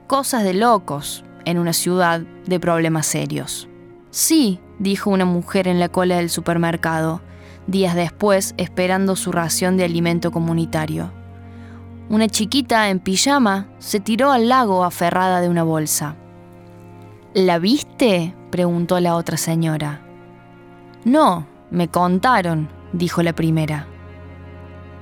[0.07, 3.69] Cosas de locos en una ciudad de problemas serios.
[4.09, 7.21] Sí, dijo una mujer en la cola del supermercado,
[7.67, 11.11] días después esperando su ración de alimento comunitario.
[12.09, 16.15] Una chiquita en pijama se tiró al lago aferrada de una bolsa.
[17.33, 18.35] ¿La viste?
[18.51, 20.01] preguntó la otra señora.
[21.05, 23.87] No, me contaron, dijo la primera.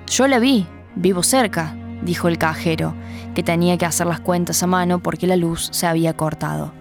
[0.08, 2.94] Yo la vi, vivo cerca, dijo el cajero,
[3.36, 6.74] que tenía que hacer las cuentas a mano porque la luz se había cortado.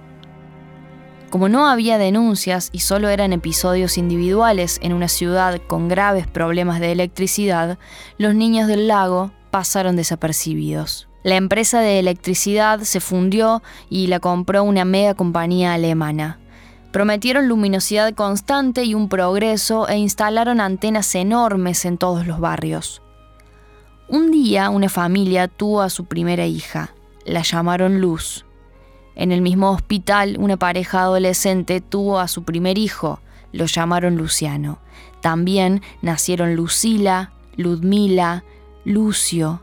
[1.30, 6.80] Como no había denuncias y solo eran episodios individuales en una ciudad con graves problemas
[6.80, 7.78] de electricidad,
[8.18, 11.08] los niños del lago pasaron desapercibidos.
[11.22, 16.40] La empresa de electricidad se fundió y la compró una mega compañía alemana.
[16.90, 23.02] Prometieron luminosidad constante y un progreso e instalaron antenas enormes en todos los barrios.
[24.08, 26.92] Un día una familia tuvo a su primera hija.
[27.24, 28.44] La llamaron Luz.
[29.14, 33.20] En el mismo hospital una pareja adolescente tuvo a su primer hijo.
[33.52, 34.78] Lo llamaron Luciano.
[35.20, 38.44] También nacieron Lucila, Ludmila,
[38.84, 39.60] Lucio,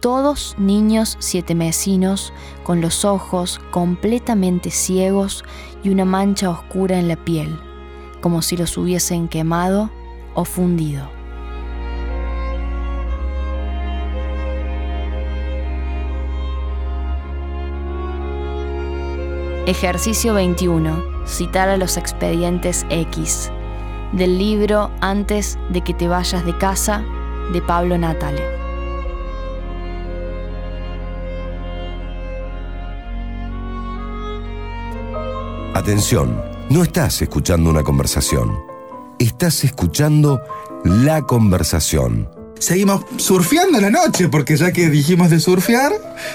[0.00, 2.32] todos niños sietemesinos
[2.64, 5.44] con los ojos completamente ciegos
[5.82, 7.58] y una mancha oscura en la piel,
[8.20, 9.90] como si los hubiesen quemado
[10.34, 11.19] o fundido.
[19.66, 21.26] Ejercicio 21.
[21.26, 23.52] Citar a los expedientes X.
[24.12, 27.04] Del libro Antes de que te vayas de casa
[27.52, 28.42] de Pablo Natale.
[35.74, 38.58] Atención, no estás escuchando una conversación.
[39.18, 40.40] Estás escuchando
[40.84, 42.39] la conversación.
[42.60, 45.92] Seguimos surfeando la noche, porque ya que dijimos de surfear,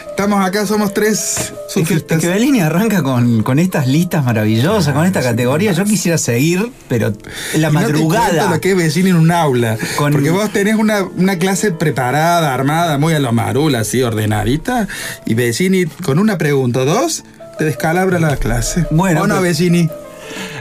[0.09, 2.17] estamos acá, somos tres surfistas.
[2.17, 5.71] es que Bellini arranca con, con estas listas maravillosas, con esta categoría.
[5.73, 7.13] Yo quisiera seguir, pero
[7.55, 8.49] la Y no te madrugada.
[8.49, 9.77] lo que es vecino en un aula.
[9.97, 14.87] Con- Porque vos tenés una, una clase preparada, armada, muy a lo marula, así, ordenadita.
[15.27, 17.23] Y Vecini, con una pregunta o dos,
[17.59, 18.85] te descalabra la clase.
[18.89, 19.89] Bueno, ¿O no, pero- Vecini?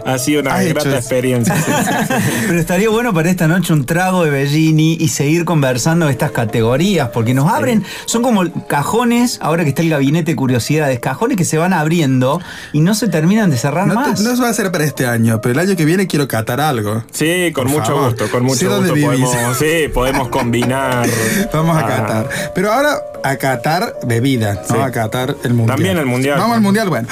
[0.05, 1.55] Ha sido una Has grata experiencia.
[2.47, 6.31] Pero estaría bueno para esta noche un trago de Bellini y seguir conversando de estas
[6.31, 11.37] categorías, porque nos abren, son como cajones, ahora que está el gabinete de curiosidades, cajones
[11.37, 12.41] que se van abriendo
[12.73, 14.23] y no se terminan de cerrar No, más.
[14.23, 16.61] te- no va a ser para este año, pero el año que viene quiero catar
[16.61, 17.05] algo.
[17.11, 18.11] Sí, con Por mucho favor.
[18.11, 18.95] gusto, con mucho gusto.
[18.95, 21.09] Podemos, sí, podemos combinar.
[21.53, 22.29] Vamos a ah, catar.
[22.55, 24.75] Pero ahora a catar bebida, Sí.
[24.75, 25.77] no a catar el mundial.
[25.77, 26.39] También el mundial.
[26.39, 27.09] Vamos al mundial, bueno.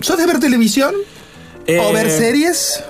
[0.00, 0.94] ¿Sos de ver televisión?
[1.68, 2.82] ¿O eh, ver series?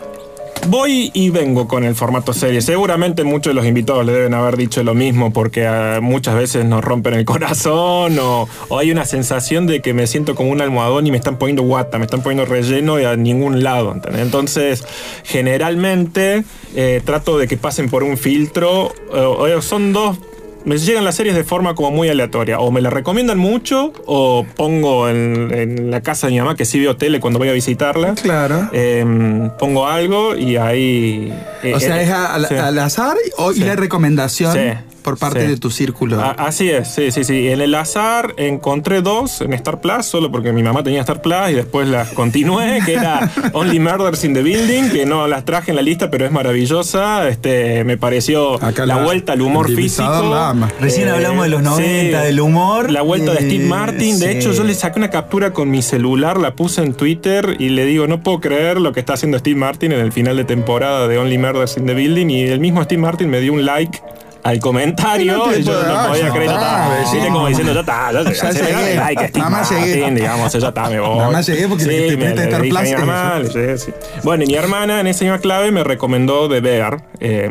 [0.69, 2.61] Voy y vengo con el formato serie.
[2.61, 6.65] Seguramente muchos de los invitados le deben haber dicho lo mismo porque ah, muchas veces
[6.65, 10.61] nos rompen el corazón o, o hay una sensación de que me siento como un
[10.61, 13.93] almohadón y me están poniendo guata, me están poniendo relleno y a ningún lado.
[13.93, 14.23] ¿entendés?
[14.23, 14.85] Entonces,
[15.25, 16.45] generalmente
[16.77, 18.93] eh, trato de que pasen por un filtro.
[19.13, 20.19] eh, son dos
[20.65, 22.59] me llegan las series de forma como muy aleatoria.
[22.61, 26.65] O me la recomiendan mucho, o pongo en, en la casa de mi mamá, que
[26.65, 28.15] sí veo tele cuando voy a visitarla.
[28.15, 28.69] Claro.
[28.73, 31.33] Eh, pongo algo y ahí.
[31.63, 32.55] eh, o sea, eh, es a- al, sí.
[32.55, 34.61] al azar o- y la recomendación Sí,
[35.03, 36.21] por parte de tu círculo.
[36.21, 37.49] A- así es, sí, sí, sí.
[37.49, 41.51] En el azar encontré dos en Star Plus, solo porque mi mamá tenía Star Plus
[41.51, 45.71] y después las continué, que era Only Murders in the Building, que no las traje
[45.71, 47.27] en la lista, pero es maravillosa.
[47.29, 50.03] Este, me pareció Acá la, la- vuelta al humor físico.
[50.31, 50.48] la
[50.81, 52.27] Recién Eh, hablamos de los 90, sí.
[52.27, 52.91] del humor.
[52.91, 54.19] La vuelta de Eh, Steve Martin.
[54.19, 54.39] De sí.
[54.39, 57.85] hecho, yo le saqué una captura con mi celular, la puse en Twitter y le
[57.85, 61.09] digo, no puedo creer lo que está haciendo Steve Martin en el final de temporada
[61.09, 62.29] de Only Murders in the Building.
[62.31, 64.01] Y el mismo Steve Martin me dio un like
[64.45, 66.49] al comentario No te y yo no ah, podía ya creer.
[66.51, 68.91] ya está, como diciendo, ya está, ya, Ya ya, se llegué.
[68.93, 70.11] el like a Steve Mamá, Martin, llegué.
[70.15, 71.19] digamos, ya está, me voy.
[71.19, 73.49] Mamá, llegué porque te me metiste a Star le dije a Plus, mi mamá, le
[73.49, 73.93] dije, sí.
[74.23, 77.05] Bueno, y mi hermana en esa misma clave me recomendó The Bear.
[77.21, 77.51] eh,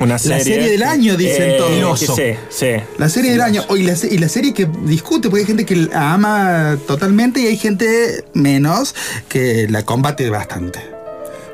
[0.00, 0.44] una serie.
[0.44, 1.72] serie del año, dicen Eh, todos.
[1.72, 2.16] El oso.
[2.16, 2.66] Sí, sí.
[2.98, 3.64] La serie del año.
[3.68, 7.40] Oh, y, la, y la serie que discute, porque hay gente que la ama totalmente
[7.40, 8.94] y hay gente menos
[9.28, 10.80] que la combate bastante.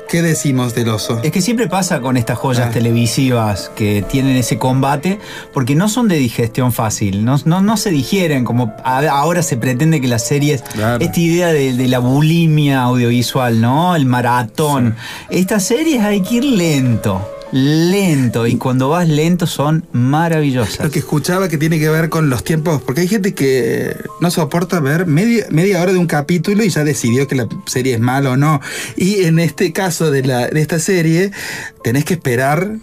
[0.09, 1.21] ¿Qué decimos del oso?
[1.23, 2.71] Es que siempre pasa con estas joyas Ah.
[2.71, 5.17] televisivas que tienen ese combate,
[5.55, 9.57] porque no son de digestión fácil, no, no, no se digieren como a- ahora se
[9.57, 11.03] pretende que las series, Claro.
[11.03, 13.95] esta idea de, de la bulimia audiovisual, ¿no?
[13.95, 14.95] El maratón.
[15.31, 20.83] Estas series hay que ir lento, lento, y cuando vas lento son maravillosas.
[20.83, 24.31] Lo que escuchaba que tiene que ver con los tiempos, porque hay gente que no
[24.31, 27.99] soporta ver media, media hora de un capítulo y ya decidió que la serie es
[27.99, 28.59] mala o no.
[28.95, 31.31] Y en este caso de, la, de esta serie,
[31.83, 32.77] tenés que esperar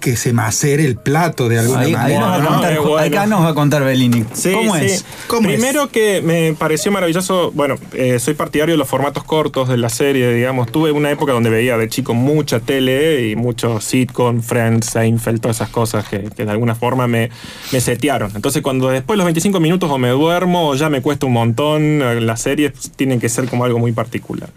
[0.00, 2.20] que se macere el plato de alguna Ahí, ahí manera.
[2.20, 3.06] nos va a no, contar, es bueno.
[3.16, 4.24] acá nos va a contar Bellini.
[4.32, 4.84] Sí, ¿Cómo sí.
[4.86, 5.04] es?
[5.28, 9.76] ¿Cómo Primero que me pareció maravilloso, bueno, eh, soy partidario de los formatos cortos de
[9.76, 10.72] la serie, digamos.
[10.72, 15.58] Tuve una época donde veía de chico mucha tele y mucho sitcom, Friends, Seinfeld, todas
[15.58, 17.30] esas cosas que, que de alguna forma me,
[17.72, 18.32] me setearon.
[18.34, 21.82] Entonces cuando después los 25 minutos o me duermo o ya me cuesta un montón,
[22.02, 24.50] eh, las series tienen que ser como algo muy particular.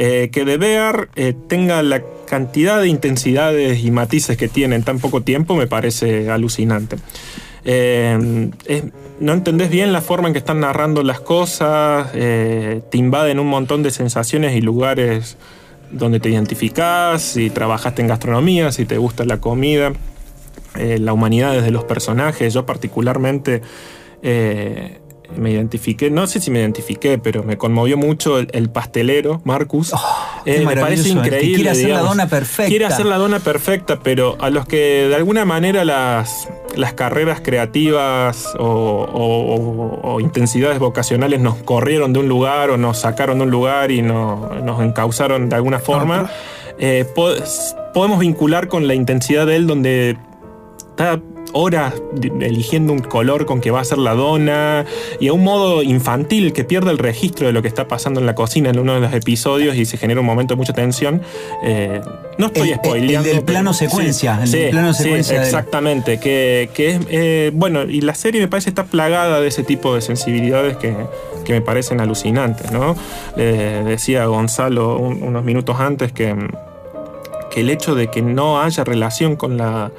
[0.00, 4.84] Eh, que The Bear eh, tenga la cantidad de intensidades y matices que tiene en
[4.84, 6.98] tan poco tiempo me parece alucinante.
[7.64, 8.48] Eh,
[9.18, 13.82] no entendés bien la forma en que están narrando las cosas, te invaden un montón
[13.82, 15.36] de sensaciones y lugares
[15.90, 19.92] donde te identificás, si trabajaste en gastronomía, si te gusta la comida,
[20.76, 22.54] la humanidad desde los personajes.
[22.54, 23.62] Yo particularmente
[25.36, 29.92] me identifiqué, no sé si me identifiqué, pero me conmovió mucho el, el pastelero, Marcus.
[30.44, 31.54] qué Eh, me parece increíble.
[31.56, 32.68] quiere hacer la dona perfecta.
[32.68, 37.40] Quiere hacer la dona perfecta, pero a los que de alguna manera las, las carreras
[37.42, 43.38] creativas o, o- o- o intensidades vocacionales nos corrieron de un lugar o nos sacaron
[43.38, 46.30] de un lugar y no- nos encauzaron de alguna forma,
[46.78, 47.34] eh, po-
[47.92, 50.16] podemos vincular con la intensidad de él donde
[50.90, 51.20] está
[51.52, 51.94] horas
[52.40, 54.84] eligiendo un color con que va a hacer la dona
[55.20, 58.26] y a un modo infantil que pierde el registro de lo que está pasando en
[58.26, 61.22] la cocina en uno de los episodios y se genera un momento de mucha tensión.
[61.64, 62.00] Eh,
[62.38, 63.28] no estoy El- spoileando.
[63.28, 66.18] el del plano secuencia, el del plano sí, secuencia del- exactamente.
[66.20, 69.94] Que, que es, eh, bueno, y la serie me parece está plagada de ese tipo
[69.94, 70.94] de sensibilidades que,
[71.44, 72.96] que me parecen alucinantes, ¿no?
[73.36, 76.34] Le decía Gonzalo un- unos minutos antes que,
[77.50, 79.90] que el hecho de que no haya relación con la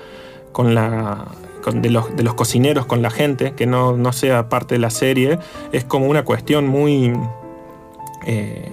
[0.51, 1.25] con la
[1.63, 4.79] con- de, los, de los cocineros con la gente, que no, no sea parte de
[4.79, 5.39] la serie,
[5.71, 7.13] es como una cuestión muy...
[8.25, 8.71] eh,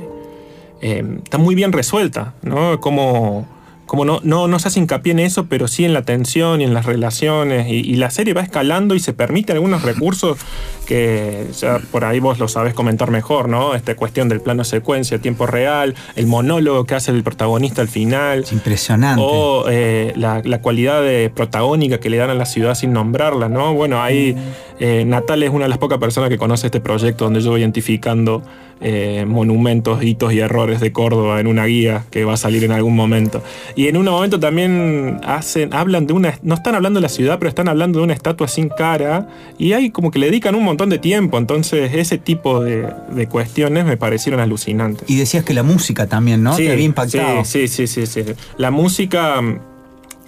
[0.80, 2.80] eh, está muy bien resuelta, ¿no?
[2.80, 3.46] Como,
[3.86, 6.64] como no, no, no se hace hincapié en eso, pero sí en la tensión y
[6.64, 10.38] en las relaciones, y, y la serie va escalando y se permite algunos recursos
[10.86, 13.74] que ya por ahí vos lo sabés comentar mejor, ¿no?
[13.74, 18.40] Esta cuestión del plano secuencia, tiempo real, el monólogo que hace el protagonista al final.
[18.40, 19.22] Es impresionante.
[19.24, 23.48] O eh, la, la cualidad de protagónica que le dan a la ciudad sin nombrarla,
[23.48, 23.74] ¿no?
[23.74, 24.36] Bueno, ahí
[24.78, 27.60] eh, Natal es una de las pocas personas que conoce este proyecto donde yo voy
[27.60, 28.42] identificando
[28.80, 32.72] eh, monumentos, hitos y errores de Córdoba en una guía que va a salir en
[32.72, 33.42] algún momento.
[33.74, 37.38] Y en un momento también hacen, hablan de una, no están hablando de la ciudad,
[37.38, 40.64] pero están hablando de una estatua sin cara y hay como que le dedican un
[40.64, 45.08] montón de tiempo, entonces ese tipo de, de cuestiones me parecieron alucinantes.
[45.08, 46.54] Y decías que la música también, ¿no?
[46.54, 47.44] Te había impactado.
[47.44, 48.32] Sí, sí, sí, sí, sí.
[48.58, 49.58] La música, mm,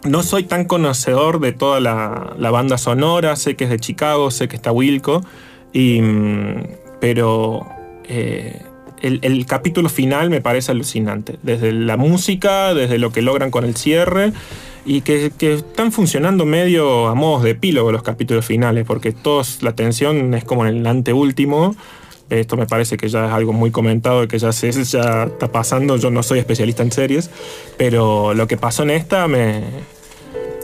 [0.04, 4.30] no soy tan conocedor de toda la, la banda sonora, sé que es de Chicago,
[4.30, 5.22] sé que está Wilco,
[5.74, 6.62] y, mm,
[7.00, 7.77] pero
[8.08, 8.62] eh,
[9.02, 11.38] el, capítulo final me parece alucinante.
[11.42, 14.32] Desde la música, desde lo que logran con el cierre.
[14.84, 19.74] Y que, están funcionando medio a modos de epílogo los capítulos finales, porque todos la
[19.74, 21.76] tensión es como en el anteúltimo,
[22.30, 25.96] esto me parece que ya es algo muy comentado que ya, se, ya está pasando.
[25.96, 27.30] Yo no soy especialista en series,
[27.76, 29.62] pero lo que pasó en esta me.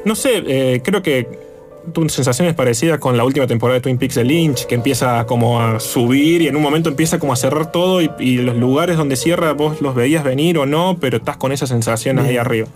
[0.04, 1.43] No sé, eh, creo que
[1.92, 5.60] tuve sensaciones parecidas con la última temporada de Twin Peaks de Lynch, que empieza como
[5.60, 8.96] a subir y en un momento empieza como a cerrar todo y, y los lugares
[8.96, 12.68] donde cierra vos los veías venir o no, pero estás con esa sensación ahí arriba.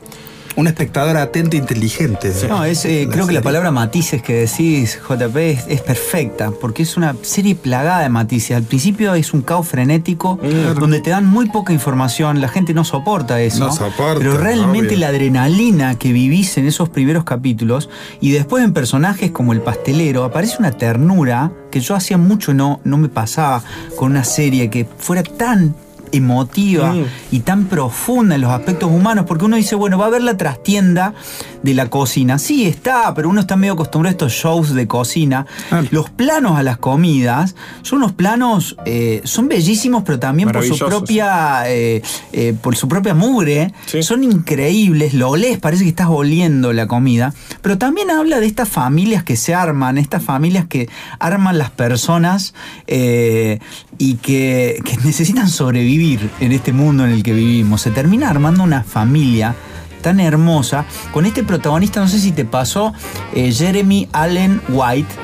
[0.58, 2.32] Un espectador atento e inteligente.
[2.48, 6.82] No, es, eh, creo que la palabra matices que decís, JP, es, es perfecta, porque
[6.82, 8.56] es una serie plagada de matices.
[8.56, 10.36] Al principio es un caos frenético,
[10.74, 13.66] donde te dan muy poca información, la gente no soporta eso.
[13.66, 14.98] No soporta, Pero realmente obvio.
[14.98, 17.88] la adrenalina que vivís en esos primeros capítulos,
[18.20, 22.80] y después en personajes como el pastelero, aparece una ternura que yo hacía mucho no,
[22.82, 23.62] no me pasaba
[23.94, 25.76] con una serie que fuera tan
[26.12, 27.04] emotiva Mm.
[27.32, 30.36] y tan profunda en los aspectos humanos, porque uno dice, bueno, va a ver la
[30.36, 31.14] trastienda
[31.62, 32.38] de la cocina.
[32.38, 35.46] Sí, está, pero uno está medio acostumbrado a estos shows de cocina.
[35.70, 35.82] Ah.
[35.90, 40.78] Los planos a las comidas son unos planos, eh, son bellísimos, pero también por su
[40.78, 43.72] propia, eh, eh, por su propia mugre.
[43.86, 44.02] Sí.
[44.02, 47.34] Son increíbles, lo olés, parece que estás oliendo la comida.
[47.62, 52.54] Pero también habla de estas familias que se arman, estas familias que arman las personas
[52.86, 57.82] y que, que necesitan sobrevivir en este mundo en el que vivimos.
[57.82, 59.54] Se termina armando una familia
[60.00, 62.92] tan hermosa con este protagonista, no sé si te pasó,
[63.34, 65.14] eh, Jeremy Allen White.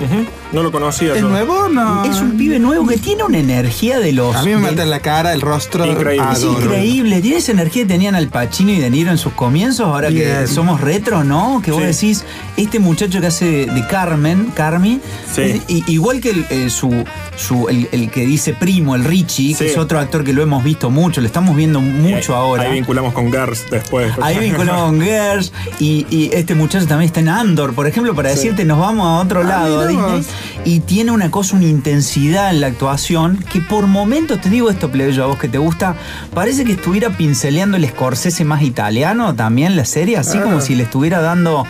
[0.55, 1.29] No lo conocía ¿Es yo.
[1.29, 2.05] nuevo o no?
[2.05, 4.37] Es un pibe nuevo que tiene una energía de los...
[4.37, 5.85] A mí me mata en la cara, el rostro.
[5.85, 6.29] Increíble.
[6.33, 9.87] es increíble, tiene esa energía que tenían Al Pacino y De Niro en sus comienzos,
[9.87, 11.61] ahora que somos retro, ¿no?
[11.63, 11.87] Que vos Sí.
[12.07, 12.25] decís,
[12.57, 15.01] este muchacho que hace de, de Carmen, Carmi,
[15.35, 15.43] Sí.
[15.43, 17.05] es- i- igual que el, eh, su,
[17.37, 20.63] su- el, el que dice primo, el Richie, que es otro actor que lo hemos
[20.63, 22.63] visto mucho, lo estamos viendo mucho Ahí- ahora.
[22.65, 24.13] Ahí vinculamos con Gars después.
[24.23, 28.29] Ahí vinculamos con Girls y, y este muchacho también está en Andor, por ejemplo, para
[28.31, 30.35] decirte nos vamos a otro lado a Ah, mira Disney.
[30.65, 34.91] Y tiene una cosa, una intensidad en la actuación que por momentos, te digo esto,
[34.91, 35.95] plebeyo, a vos que te gusta,
[36.35, 40.85] parece que estuviera pinceleando el Scorsese más italiano también la serie, así como si le
[40.85, 41.67] estuviera dando.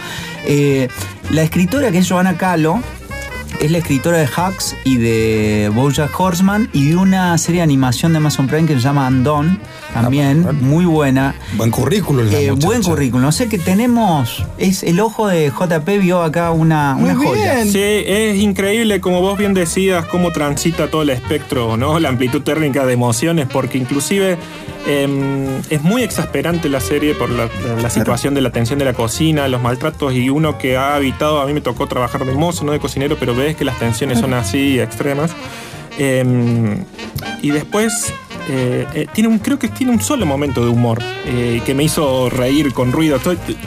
[0.46, 0.88] eh,
[1.30, 2.80] la escritora que es Joana Calo.
[3.60, 8.12] es la escritora de Hacks y de Bojack Horseman y de una serie de animación
[8.12, 9.58] de Amazon Prime que se llama Undone,
[9.94, 10.58] también Ah, bueno.
[10.60, 11.34] muy buena.
[11.56, 12.26] Buen currículum.
[12.30, 13.26] la Eh, buen currículum.
[13.26, 17.54] O sea que tenemos, es el ojo de JP vio acá una, Muy una joya.
[17.54, 17.72] bien.
[17.72, 21.98] Sí, es increíble, como vos bien decías, cómo transita todo el espectro, ¿no?
[22.00, 24.36] La amplitud térmica de emociones, porque inclusive
[24.86, 27.48] em, es muy exasperante la serie por la,
[27.80, 31.40] la situación de la tensión de la cocina, los maltratos, y uno que ha habitado,
[31.40, 34.18] a mí me tocó trabajar de mozo, no de cocinero, pero ves que las tensiones
[34.18, 35.30] son así extremas.
[35.96, 36.84] Em,
[37.40, 38.12] y después
[38.48, 41.84] eh, eh, tiene un, creo que tiene un solo momento de humor eh, que me
[41.84, 43.18] hizo reír con ruido.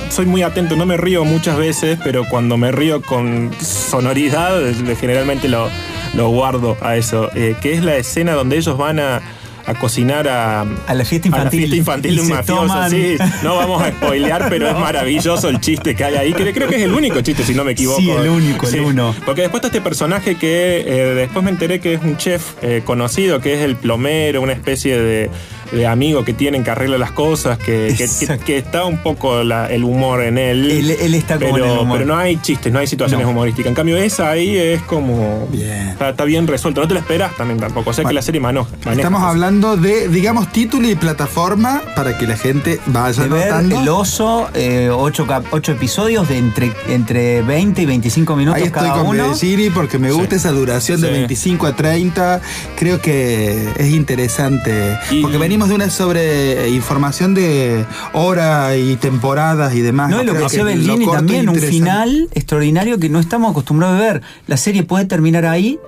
[0.09, 4.59] Soy, muy atento, no me río muchas veces, pero cuando me río con sonoridad,
[4.99, 5.69] generalmente lo,
[6.15, 7.30] lo guardo a eso.
[7.34, 9.21] que es la escena donde ellos van a,
[9.68, 11.59] a cocinar a, A la fiesta a la infantil.
[11.59, 13.18] fiesta infantil de un mafioso, toman- sí.
[13.43, 16.34] No vamos a spoilear, pero es maravilloso el chiste que hay ahí.
[16.34, 17.99] Creo, creo que es el único chiste, si no me equivoco.
[17.99, 19.13] Sí, el único, el uno.
[19.26, 22.82] Porque después está este personaje que eh, después me enteré que es un chef eh,
[22.86, 25.30] conocido, que es el plomero, una especie de,
[25.72, 28.45] de amigo que tienen que arregla las cosas, que, que- que- Exacto.
[28.45, 30.70] que está un poco la- el humor en él.
[30.72, 31.97] Él, él está como pero, en el humor.
[31.99, 33.32] pero no hay chistes, no hay situaciones No.
[33.32, 33.70] humorísticas.
[33.70, 35.47] En cambio, esa ahí es como.
[35.51, 35.89] Bien.
[35.89, 36.82] Está, está bien resuelto.
[36.82, 37.89] No te lo esperas también tampoco.
[37.89, 38.91] O sea que la serie mano- maneja.
[38.93, 39.34] Estamos cosas.
[39.36, 43.53] hablando de, digamos, título y plataforma para que la gente vaya de ver.
[43.72, 48.82] El Oso, eh, ocho, ocho episodios de entre, entre 20 y 25 minutos Ahí estoy
[48.84, 49.24] cada con uno.
[49.24, 50.36] Bedesiri porque me gusta Sí.
[50.36, 51.13] esa duración de Sí.
[51.13, 52.41] 25 a 30.
[52.78, 54.97] Creo que es interesante.
[55.11, 60.09] Y- porque venimos de una sobre información de hora y temporadas y demás.
[60.09, 63.97] No, y lo que decía Bellini corto también, un final extraordinario que no estamos acostumbrados
[63.99, 64.21] a ver.
[64.47, 65.79] La serie puede terminar ahí,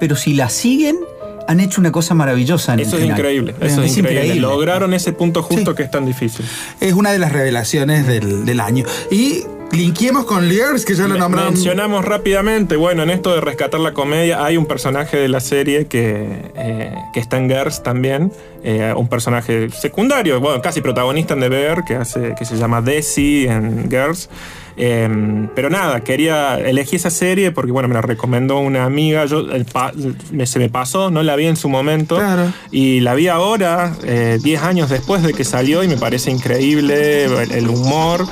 [0.00, 0.96] pero si la siguen,
[1.46, 3.18] han hecho una cosa maravillosa en Eso el es final.
[3.18, 3.54] increíble.
[3.60, 4.40] Eso es, increíble.
[4.40, 5.76] Lograron ese punto justo Sí.
[5.76, 6.44] que es tan difícil.
[6.80, 8.84] Es una de las revelaciones del, del año.
[9.10, 11.54] Y linkiemos con Lears, que ya lo nombraron.
[11.54, 15.86] Mencionamos rápidamente, bueno, en esto de rescatar la comedia, hay un personaje de la serie
[15.86, 18.32] que, eh, que está en Girls también,
[18.64, 22.80] eh, un personaje secundario, bueno, casi protagonista en The Bear, que, hace, que se llama
[22.80, 24.28] Desi en Girls.
[24.80, 29.40] Eh, pero nada, quería, elegí esa serie porque, bueno, me la recomendó una amiga, yo
[29.40, 29.92] el pa-
[30.30, 32.16] me- se me pasó, no la vi en su momento.
[32.16, 32.52] Claro.
[32.70, 37.24] Y la vi ahora, eh, 10 años después de que salió, y me parece increíble
[37.24, 38.24] el, el humor,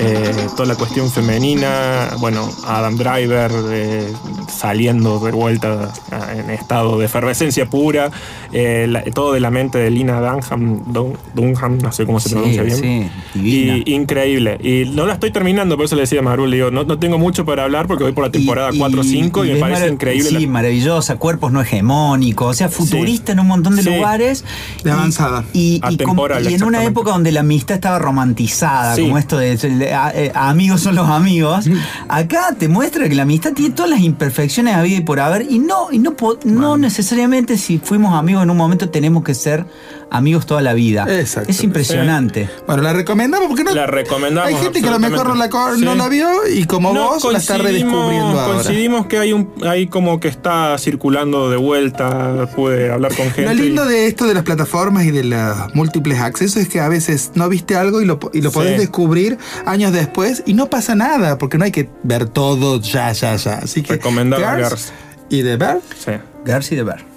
[0.00, 2.08] eh, toda la cuestión femenina.
[2.18, 4.06] Bueno, Adam Driver eh,
[4.48, 5.92] saliendo de vuelta
[6.36, 8.10] en estado de efervescencia pura.
[8.54, 12.28] eh, la- todo de la mente de Lina Dunham, Dun- Dunham, no sé cómo se
[12.30, 13.10] Sí, pronuncia bien.
[13.32, 13.40] sí.
[13.40, 14.58] Y increíble.
[14.62, 17.18] Y no la estoy terminando, por eso le decía a Marul, digo, no, no tengo
[17.18, 19.86] mucho para hablar porque voy por la temporada 4 o 5 y, me es parece
[19.88, 20.28] marav- increíble.
[20.30, 23.90] Sí, la- maravillosa, cuerpos no hegemónicos, o sea, futurista en un montón de Sí.
[23.90, 24.44] lugares.
[24.82, 25.44] De Y- avanzada.
[25.52, 29.02] Y, y com- Atemporal, y en una época donde la amistad estaba romantizada, Sí.
[29.02, 31.66] como esto de, de- a- eh, amigos son los amigos.
[32.08, 35.58] Acá te muestra que la amistad tiene todas las imperfecciones habidas y por haber, y
[35.58, 36.14] no, y no,
[36.44, 39.66] no necesariamente si fuimos amigos en un momento tenemos que ser
[40.12, 41.06] amigos toda la vida.
[41.08, 41.50] Exacto.
[41.50, 42.48] Es impresionante.
[42.66, 43.74] Bueno, la recomendamos porque no.
[43.74, 45.48] La recomendamos, Hay gente que a lo mejor no la,
[45.78, 48.62] no la vio y como No, vos la está redescubriendo ahora.
[48.62, 53.46] Coincidimos que hay un hay como que está circulando de vuelta, pude hablar con gente.
[53.46, 56.80] Lo y- lindo de esto de las plataformas y de los múltiples accesos es que
[56.80, 58.54] a veces no viste algo y lo, y lo Sí.
[58.54, 63.12] podés descubrir años después y no pasa nada, porque no hay que ver todo ya,
[63.12, 63.54] ya, ya.
[63.58, 63.94] Así que.
[63.94, 64.92] Recomendado Girls Girls.
[65.30, 66.12] Y de ver, Sí.
[66.44, 67.11] García de Ver.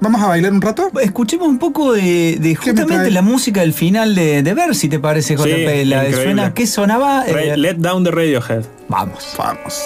[0.00, 0.90] Vamos a bailar un rato.
[1.00, 4.74] Escuchemos un poco de, de ¿Qué me justamente la música del final de, de Ver,
[4.74, 5.44] si te parece, JP.
[5.44, 5.50] Sí,
[5.84, 6.22] la increíble.
[6.22, 7.24] suena, ¿Qué sonaba?
[7.26, 8.64] Eh, Let Down the Radiohead.
[8.88, 9.34] vamos.
[9.36, 9.82] Vamos.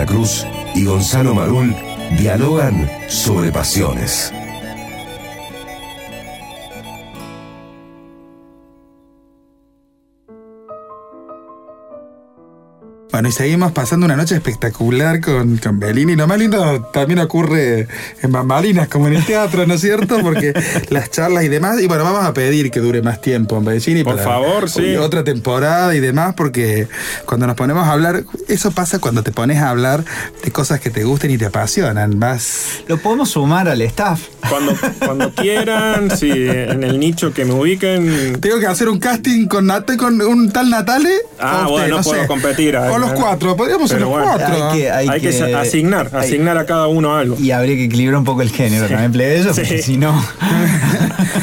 [0.00, 1.74] Eduardo de la Cruz y Gonzalo Marul
[2.18, 4.32] dialogan sobre pasiones.
[13.20, 16.16] Bueno, y seguimos pasando una noche espectacular con, con Bellini.
[16.16, 17.86] Lo más lindo también ocurre
[18.22, 20.20] en bambalinas, como en el teatro, ¿no es cierto?
[20.22, 20.54] Porque
[20.88, 21.78] las charlas y demás.
[21.82, 24.04] Y bueno, vamos a pedir que dure más tiempo en Bellini.
[24.04, 24.96] Por favor, sí.
[24.96, 26.88] Otra temporada y demás, porque
[27.26, 30.02] cuando nos ponemos a hablar, eso pasa cuando te pones a hablar
[30.42, 32.18] de cosas que te gusten y te apasionan.
[32.18, 32.84] Vas.
[32.88, 34.28] Lo podemos sumar al staff.
[34.48, 38.40] Cuando, cuando quieran, si en el nicho que me ubiquen.
[38.40, 39.70] Tengo que hacer un casting con,
[40.22, 41.12] un tal Natale.
[41.38, 42.26] Ah, o usted, bueno, no puedo sé.
[42.26, 44.70] competir ahí, O los cuatro, podríamos ser Pero los bueno, cuatro.
[44.70, 47.36] Hay que, hay Hay que que- asignar, hay- asignar a cada uno algo.
[47.38, 49.60] Y habría que equilibrar un poco el género también, plebeyo, Sí.
[49.62, 50.12] porque si no.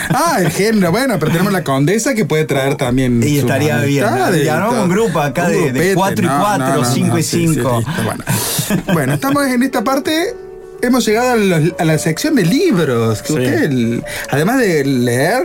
[0.09, 3.21] Ah, el género, bueno, pero tenemos la condesa que puede traer también.
[3.23, 4.05] Y estaría bien,
[4.43, 7.53] y armamos un grupo acá de- de grupete, cuatro y cuatro, cinco y sí, sí,
[7.55, 7.77] cinco.
[7.85, 8.23] listo, bueno.
[8.93, 10.33] Bueno, estamos en esta parte.
[10.81, 13.21] Hemos llegado a, los- a la sección de libros.
[13.21, 13.33] Que Sí.
[13.33, 15.43] usted, el- además de leer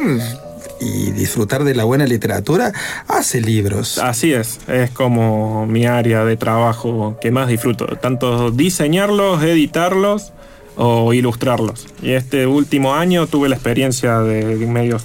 [0.82, 2.72] y disfrutar de la buena literatura,
[3.08, 3.98] hace libros.
[3.98, 10.32] Así es, es como mi área de trabajo que más disfruto, tanto diseñarlos, editarlos
[10.76, 11.86] o ilustrarlos.
[12.02, 14.98] Y este último año tuve la experiencia de medio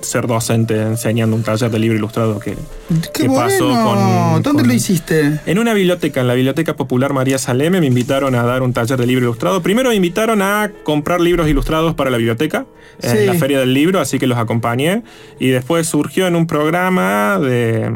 [0.00, 2.54] ser docente enseñando un taller de libro ilustrado que,
[3.12, 3.42] ¡Qué que bueno!
[3.44, 4.42] pasó con...
[4.42, 5.40] ¿Dónde con- lo hiciste?
[5.46, 8.98] En una biblioteca, en la Biblioteca Popular María Saleme, me invitaron a dar un taller
[8.98, 9.60] de libro ilustrado.
[9.62, 12.66] Primero me invitaron a comprar libros ilustrados para la biblioteca,
[13.00, 13.08] Sí.
[13.16, 15.02] en la Feria del Libro, así que los acompañé.
[15.38, 17.88] Y después surgió en un programa de,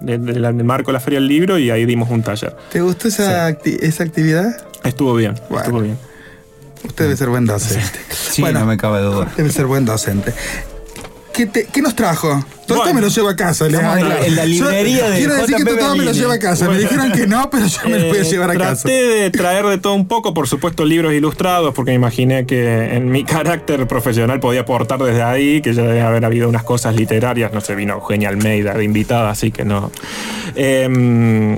[0.00, 2.56] de- de marco de la Feria del Libro y ahí dimos un taller.
[2.72, 4.56] ¿Te gustó esa, acti- esa actividad?
[4.84, 5.62] Estuvo bien, Bueno.
[5.64, 5.98] estuvo bien.
[6.84, 7.98] Usted debe ser buen docente.
[8.10, 9.28] Sí, no me cabe duda.
[9.36, 10.32] Debe ser buen docente.
[11.38, 12.44] ¿Qué, te- qué nos trajo?
[12.66, 12.94] Bueno.
[12.94, 13.66] me lo llevo a casa.
[13.68, 16.32] le en la- en la librería Yo de Quiero decir que todo me lo llevo
[16.32, 16.68] a casa.
[16.68, 18.88] Me dijeron que no, pero yo me lo voy a Eh, llevar a traté casa.
[18.88, 23.08] de traer de todo un poco, por supuesto, libros ilustrados, porque me imaginé que en
[23.10, 27.52] mi carácter profesional podía aportar desde ahí, que ya debe haber habido unas cosas literarias.
[27.54, 29.90] No sé, vino Eugenia Almeida de invitada, así que no.
[30.56, 31.56] Em,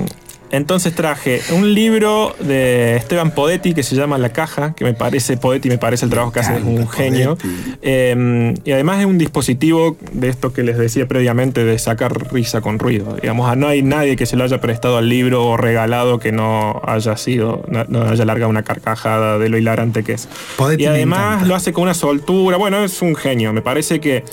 [0.51, 5.37] entonces traje un libro de Esteban Podetti que se llama La Caja, que me parece,
[5.37, 7.39] Podetti me parece el trabajo que hace es un genio.
[7.83, 12.61] Eh, y además es un dispositivo de esto que les decía previamente de sacar risa
[12.61, 13.17] con ruido.
[13.21, 16.33] Digamos, ah, no hay nadie que se lo haya prestado al libro o regalado que
[16.33, 20.29] no haya sido, no, no haya largado una carcajada de lo hilarante que es.
[20.57, 22.57] Podetti y además lo hace con una soltura.
[22.57, 23.53] Bueno, es un genio.
[23.53, 24.25] Me parece que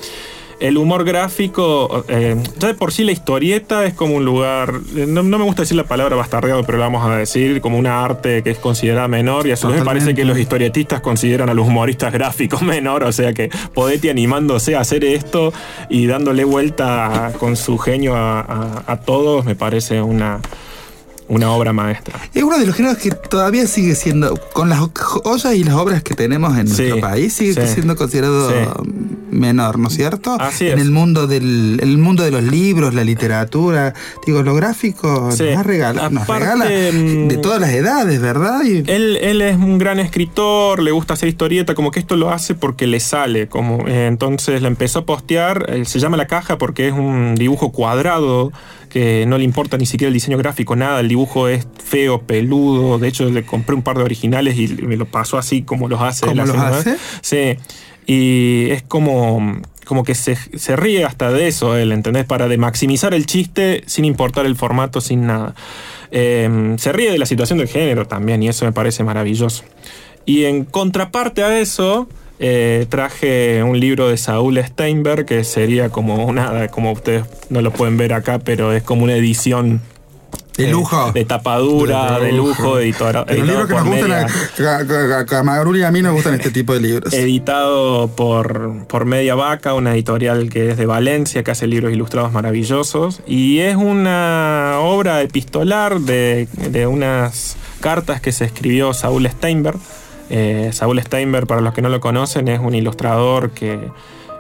[0.60, 5.06] el humor gráfico, eh, ya de por sí la historieta es como un lugar, eh,
[5.08, 8.04] no, no me gusta decir la palabra bastardeado, pero la vamos a decir, como una
[8.04, 11.50] arte que es considerada menor y a su vez me parece que los historietistas consideran
[11.50, 15.54] a los humoristas gráficos menor, o sea que Podetti animándose a hacer esto
[15.90, 20.40] y dándole vuelta con su genio a, a- a todos me parece una,
[21.30, 22.20] una obra maestra.
[22.34, 26.02] Es uno de los géneros que todavía sigue siendo, con las joyas y las obras
[26.04, 27.74] que tenemos en Sí, nuestro país, sigue sí.
[27.74, 28.56] siendo considerado Sí.
[29.32, 30.38] menor, ¿no es cierto?
[30.40, 30.86] Así En es.
[30.86, 33.94] el mundo del el mundo de los libros, la literatura,
[34.26, 38.64] digo, lo gráfico nos, regala, nos regala mm, de todas las edades, ¿verdad?
[38.64, 42.32] Y- Él, él es un gran escritor, le gusta hacer historieta, como que esto lo
[42.32, 43.48] hace porque le sale.
[43.48, 47.36] Como, eh, entonces la empezó a postear, eh, se llama La Caja porque es un
[47.36, 48.52] dibujo cuadrado
[48.90, 51.00] que no le importa ni siquiera el diseño gráfico, nada.
[51.00, 53.00] El dibujo es feo, peludo.
[53.00, 56.02] De hecho, le compré un par de originales y me lo pasó así como los
[56.02, 56.26] hace.
[56.26, 56.98] ¿Cómo los hace?
[57.22, 57.58] Sí.
[58.06, 62.26] Y es como, como que se, se ríe hasta de eso él, ¿entendés?
[62.26, 65.56] Para de maximizar el chiste sin importar el formato, sin nada.
[66.12, 69.64] Eh, se ríe de la situación del género también y eso me parece maravilloso.
[70.26, 72.08] Y en contraparte a eso,
[72.40, 77.72] eh, traje un libro de Saúl Steinberg que sería como una, como ustedes no lo
[77.72, 79.82] pueden ver acá, pero es como una edición
[80.56, 81.12] De eh, lujo.
[81.14, 84.28] de tapadura, de, lujo, editora- los libros que nos gustan, a,
[85.76, 87.14] y a mí nos gustan este tipo de libros.
[87.14, 92.32] editado por, por Media Vaca, una editorial que es de Valencia, que hace libros ilustrados
[92.32, 93.22] maravillosos.
[93.28, 99.78] Y es una obra epistolar de, de unas cartas que se escribió Saúl Steinberg.
[100.30, 103.80] Eh, Saúl Steinberg, para los que no lo conocen, es un ilustrador que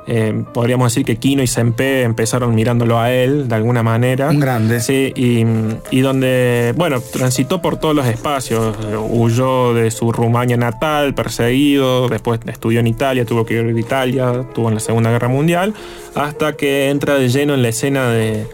[0.10, 4.30] eh, podríamos decir que Kino y Sempe empezaron mirándolo a él de alguna manera.
[4.30, 4.80] Un grande.
[4.80, 5.46] Sí, y,
[5.92, 8.78] y donde, bueno, transitó por todos los espacios.
[9.10, 14.44] Huyó de su Rumania natal, perseguido, después estudió en Italia, tuvo que ir a Italia,
[14.48, 15.74] estuvo en la Segunda Guerra Mundial,
[16.16, 18.48] hasta que entra de lleno en la escena de,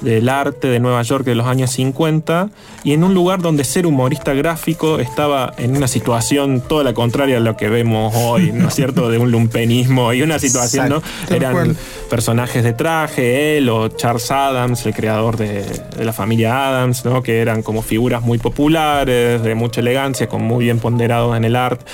[0.00, 2.50] del arte de Nueva York de los años 50
[2.84, 7.38] y en un lugar donde ser humorista gráfico estaba en una situación toda la contraria
[7.38, 9.10] a lo que vemos hoy, ¿no es cierto?
[9.10, 11.02] De un lumpenismo y una situación, ¿no?
[11.30, 11.76] Eran
[12.08, 15.64] personajes de traje, él o Charles Adams, el creador de,
[15.96, 17.22] de la familia Adams, ¿no?
[17.22, 21.56] Que eran como figuras muy populares, de mucha elegancia, con muy bien ponderados en el
[21.56, 21.84] arte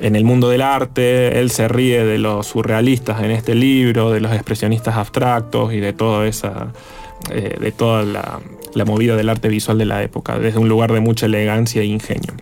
[0.00, 4.20] en el mundo del arte, él se ríe de los surrealistas en este libro, de
[4.20, 6.68] los expresionistas abstractos y de toda esa,
[7.30, 8.40] eh, de toda la,
[8.74, 11.86] la movida del arte visual de la época, desde un lugar de mucha elegancia e
[11.86, 12.34] ingenio.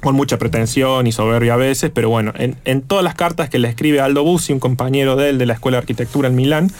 [0.00, 3.58] Con mucha pretensión y soberbia a veces, pero bueno, en, en todas las cartas que
[3.58, 6.70] le escribe Aldo Bussi, un compañero de él de la Escuela de Arquitectura en Milán,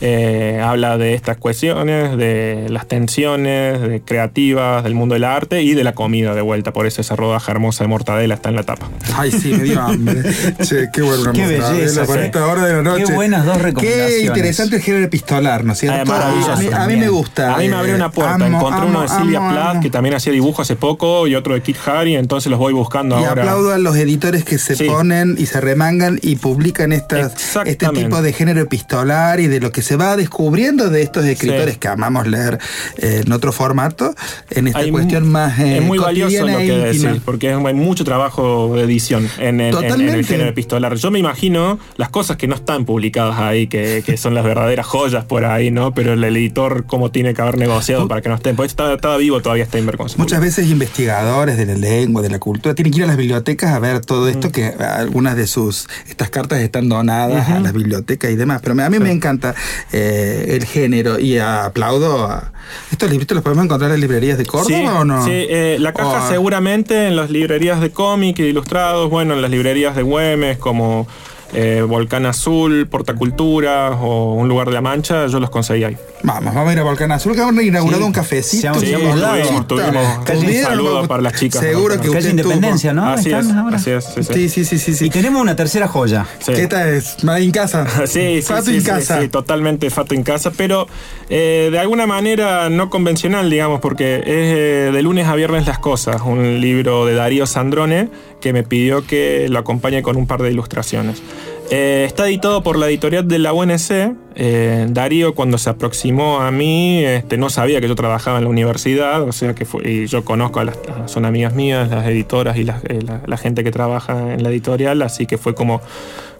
[0.00, 5.72] eh, habla de estas cuestiones, de las tensiones de creativas, del mundo del arte y
[5.74, 6.72] de la comida de vuelta.
[6.72, 8.90] Por eso esa rodaja hermosa de mortadela está en la tapa.
[9.16, 10.22] Ay, sí, me dio hambre.
[10.62, 12.26] Che, qué buena Qué belleza, para sí.
[12.26, 13.04] esta hora de la noche.
[13.06, 14.24] Qué buenas dos Qué recomendaciones.
[14.24, 16.10] interesante el género epistolar, ¿no es cierto?
[16.10, 17.00] Maravilloso a, mí, a mí también.
[17.00, 17.54] me gusta.
[17.54, 18.34] A mí me eh, abrió una puerta.
[18.34, 19.80] amo, Encontré uno de amo, Silvia amo, Plath, amo.
[19.80, 23.20] que también hacía dibujo hace poco, y otro de Kit Harry, entonces los voy buscando
[23.20, 23.42] Y ahora.
[23.42, 24.84] aplaudo a los editores que se Sí.
[24.84, 27.34] ponen y se remangan y publican estas,
[27.66, 31.74] este tipo de género epistolar y de lo que se va descubriendo de estos escritores
[31.74, 31.80] Sí.
[31.80, 32.58] que amamos leer
[32.96, 34.14] eh, en otro formato,
[34.50, 37.10] en esta Hay cuestión más eh, es muy valioso lo e que íntima.
[37.10, 40.94] decís, porque hay mucho trabajo de edición en, el- en- en el género epistolar.
[40.96, 44.86] Yo me imagino las cosas que no están publicadas ahí, que, que son las verdaderas
[44.86, 45.92] joyas por ahí, ¿no?
[45.92, 48.56] Pero el editor, cómo tiene que haber negociado para que no estén.
[48.56, 49.82] Porque estaba, estaba vivo todavía se
[50.16, 53.72] Muchas veces investigadores de la lengua, de la cultura, tienen que ir a las bibliotecas
[53.72, 54.28] a ver todo Mm.
[54.28, 58.60] esto, que algunas de sus, estas cartas están donadas a las bibliotecas y demás.
[58.62, 59.54] Pero a mí me encanta
[59.92, 62.52] eh, el género y aplaudo a...
[62.90, 65.24] ¿Estos libritos los podemos encontrar en librerías de Córdoba sí, o no?
[65.24, 69.42] Sí, eh, la caja O- seguramente en las librerías de cómic e ilustrados, bueno, en
[69.42, 71.06] las librerías de Güemes como
[71.54, 75.96] eh, Volcán Azul, Portacultura o Un Lugar de la Mancha, yo los conseguí ahí.
[76.22, 78.68] Vamos, vamos a ir a Volcán Azul, que hemos inaugurado Sí, un cafecito.
[78.68, 79.36] han- Sí, han mudado.
[79.36, 81.60] tuvimos, tuvimos un saludo para las chicas.
[81.60, 83.02] Seguro que Calle Independencia, tuvo.
[83.02, 83.08] ¿no?
[83.08, 83.76] Así Están es, ahora.
[83.76, 84.32] así es, sí, sí.
[84.34, 84.94] Sí, sí, sí, sí.
[84.94, 85.04] sí.
[85.06, 86.26] Y tenemos una tercera joya.
[86.40, 86.52] Sí.
[86.54, 87.16] ¿Qué tal es?
[87.24, 87.86] En casa.
[88.06, 89.20] Sí, sí, Fato sí, en sí, casa.
[89.20, 90.86] sí, totalmente fato en casa, pero
[91.28, 95.78] eh, de alguna manera no convencional, digamos, porque es eh, de lunes a viernes las
[95.78, 98.08] cosas, un libro de Darío Sandrone
[98.40, 101.22] que me pidió que lo acompañe con un par de ilustraciones.
[101.70, 104.16] Eh, está editado por la editorial de la UNC.
[104.36, 108.50] Eh, Darío, cuando se aproximó a mí, este, no sabía que yo trabajaba en la
[108.50, 109.66] universidad, o sea que
[110.06, 113.70] yo conozco a las, son amigas mías, las editoras y eh, la, la gente que
[113.70, 115.80] trabaja en la editorial, así que fue como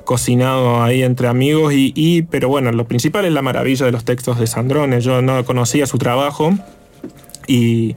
[0.05, 4.05] cocinado ahí entre amigos y, y- pero bueno, lo principal es la maravilla de los
[4.05, 5.01] textos de Sandrone.
[5.01, 6.53] Yo no conocía su trabajo
[7.47, 7.97] y,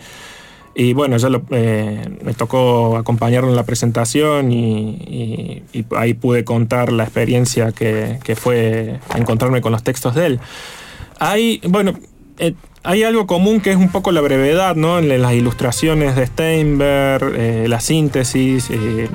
[0.79, 5.63] y bueno, ya eh, me tocó acompañarlo en la presentación y,
[5.95, 10.39] ahí pude contar la experiencia que, que fue encontrarme con los textos de él.
[11.17, 11.95] Hay, bueno,
[12.37, 12.53] eh,
[12.89, 14.97] hay algo común que es un poco la brevedad, ¿no?
[14.99, 19.09] En las ilustraciones de Steinberg, eh, la síntesis, eh,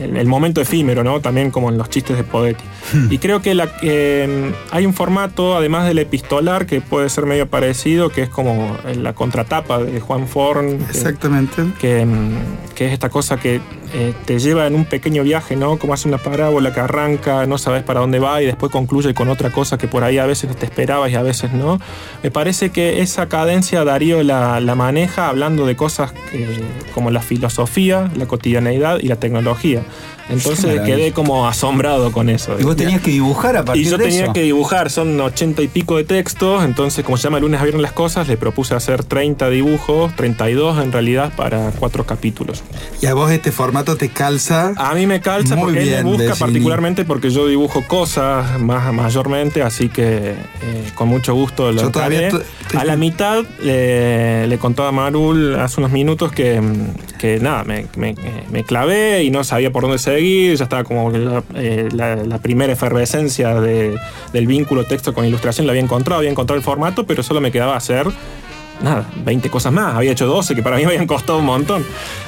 [0.00, 1.20] el, el momento efímero, ¿no?
[1.20, 2.64] También como en los chistes de Poetti.
[3.10, 7.46] Y creo que la- eh, hay un formato, además del epistolar, que puede ser medio
[7.46, 10.78] parecido, que es como la contratapa de Juan Forn.
[10.90, 11.62] Exactamente.
[11.80, 13.60] que, mm, que es esta cosa que
[13.94, 15.78] eh, te lleva en un pequeño viaje, ¿no?
[15.78, 19.28] Como hace una parábola que arranca, no sabes para dónde va y después concluye con
[19.28, 21.80] otra cosa que por ahí a veces te esperabas y a veces no.
[22.22, 26.60] Me parece que esa cadencia Darío la, la maneja hablando de cosas eh,
[26.94, 29.82] como la filosofía, la cotidianeidad y la tecnología.
[30.30, 32.56] Entonces quedé como asombrado con eso.
[32.60, 34.32] Y vos tenías que dibujar a partir Y yo de tenía eso.
[34.34, 37.82] que dibujar, son ochenta y pico de textos, entonces como se llama lunes a viernes
[37.82, 42.62] las cosas, le propuse hacer 30 dibujos, 32 en realidad para cuatro capítulos.
[43.00, 44.72] Y a vos este formato te calza.
[44.76, 48.58] A mí me calza Muy porque él me bien, busca particularmente porque yo dibujo cosas
[48.60, 50.34] más mayormente, así que eh,
[50.94, 52.30] con mucho gusto lo Yo todavía
[52.76, 56.60] A la mitad eh, le contaba a Marul hace unos minutos que,
[57.18, 58.14] que nada, me, me-
[58.50, 61.12] me clavé y no sabía por dónde seguir, ya estaba como
[61.54, 63.96] eh, la- la primera efervescencia de-
[64.32, 67.50] del vínculo texto con ilustración, la había encontrado, había encontrado el formato, pero solo me
[67.52, 68.06] quedaba hacer
[68.82, 69.94] nada, 20 cosas más.
[69.94, 71.84] Había hecho 12 que para mí me habían costado un montón.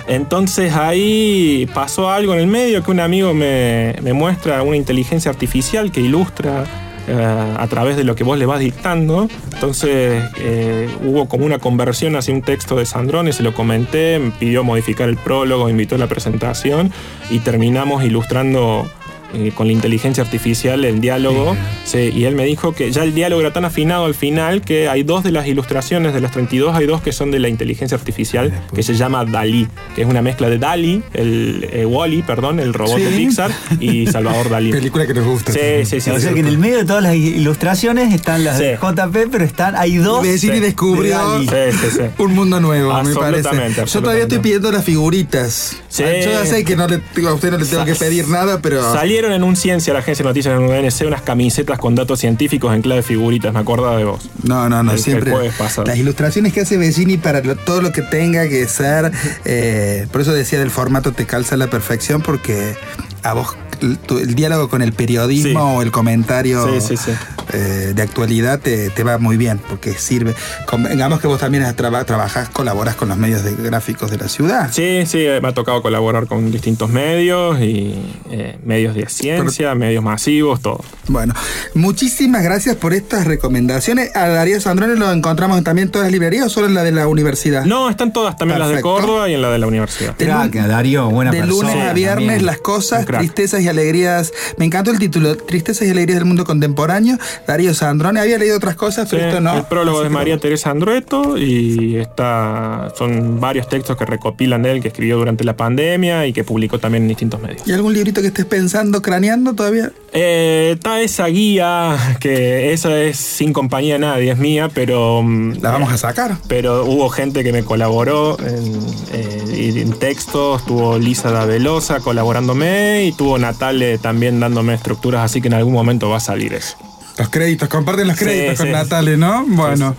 [0.09, 5.30] Entonces ahí pasó algo en el medio que un amigo me, me muestra una inteligencia
[5.30, 6.64] artificial que ilustra
[7.09, 9.28] eh, a través de lo que vos le vas dictando.
[9.53, 14.30] Entonces eh, hubo como una conversión hacia un texto de Sandrone, se lo comenté, me
[14.30, 16.92] pidió modificar el prólogo, invitó a la presentación
[17.30, 18.88] y terminamos ilustrando
[19.34, 21.56] eh, con la inteligencia artificial el diálogo.
[21.84, 24.88] Sí, y él me dijo que ya el diálogo era tan afinado al final que
[24.88, 27.96] hay dos de las ilustraciones, de las 32, hay dos que son de la inteligencia
[27.96, 32.60] artificial, que se llama Dalí, que es una mezcla de Dalí, el eh, Wally, perdón,
[32.60, 33.16] el robot de Sí.
[33.16, 33.50] Pixar,
[33.80, 34.70] y Salvador Dalí.
[34.80, 35.52] Película que nos gusta.
[35.52, 36.10] Sí, sí, sí.
[36.10, 36.22] o sí.
[36.22, 38.76] sea que en el medio de todas las ilustraciones están las de.
[38.80, 40.22] JP, pero están, hay dos.
[40.22, 40.60] Vecini Sí.
[40.60, 41.70] descubrió De Dalí.
[41.72, 42.02] Sí, sí, sí.
[42.22, 43.48] un mundo nuevo, me parece.
[43.48, 45.76] Absolutamente, Yo todavía estoy pidiendo las figuritas.
[45.88, 46.02] Sí.
[46.24, 48.92] Yo ya sé que no le, a usted no le tengo que pedir nada, pero.
[49.20, 52.74] Salieron en un Ciencia, la agencia de noticias en UNC, unas camisetas con datos científicos
[52.74, 54.30] en clave figuritas, me acordaba de vos.
[54.44, 55.50] No, no, no, El- el siempre.
[55.58, 55.86] pasado.
[55.86, 59.12] Las ilustraciones que hace Vecini para lo- todo lo que tenga que ser.
[59.44, 62.76] eh, por eso decía del formato te calza a la perfección, porque
[63.22, 65.56] a vos el, tu- el diálogo con el periodismo Sí.
[65.78, 67.10] o el comentario Sí, sí, sí.
[67.52, 70.34] eh, de actualidad te, te va muy bien, porque sirve.
[70.66, 74.70] Convengamos que vos también traba- trabajás, colaboras con los medios de gráficos de la ciudad.
[74.72, 77.94] Sí, sí, me ha tocado colaborar con distintos medios y
[78.30, 80.82] eh, medios de ciencia, medios masivos, todo.
[81.08, 81.34] Bueno,
[81.74, 84.14] muchísimas gracias por estas recomendaciones.
[84.14, 86.92] A Darío Sandrone lo encontramos también en todas las librerías o solo en la de
[86.92, 87.64] la universidad.
[87.64, 88.94] No, están todas, también las de Perfecto.
[89.00, 90.16] Córdoba y en la de la universidad.
[90.16, 91.70] De Crack, lun- Darío, buena de persona.
[91.72, 92.46] lunes a viernes, también.
[92.46, 94.32] las cosas, tristezas y alegrías.
[94.56, 97.18] Me encantó el título, Tristezas y alegrías del mundo contemporáneo.
[97.46, 99.56] Darío Sandrone, había leído otras cosas, Sí, pero esto no.
[99.56, 100.38] El prólogo de María.
[100.38, 105.56] Teresa Andrueto y está, son varios textos que recopilan de él que escribió durante la
[105.56, 107.62] pandemia y que publicó también en distintos medios.
[107.66, 109.92] ¿Y algún librito que estés pensando, craneando todavía?
[110.12, 115.60] Eh, está esa guía que esa es sin compañía de nadie, es mía, pero mm,
[115.60, 116.36] La vamos a sacar.
[116.48, 118.80] pero hubo gente que me colaboró en,
[119.12, 125.48] eh, en textos, tuvo Lisa Davelosa colaborándome y tuvo Natale también dándome estructuras, así que
[125.48, 126.78] en algún momento va a salir eso.
[127.18, 128.72] Los créditos, comparten los Sí, créditos con sí.
[128.72, 129.44] Natale, ¿no?
[129.46, 129.94] Bueno,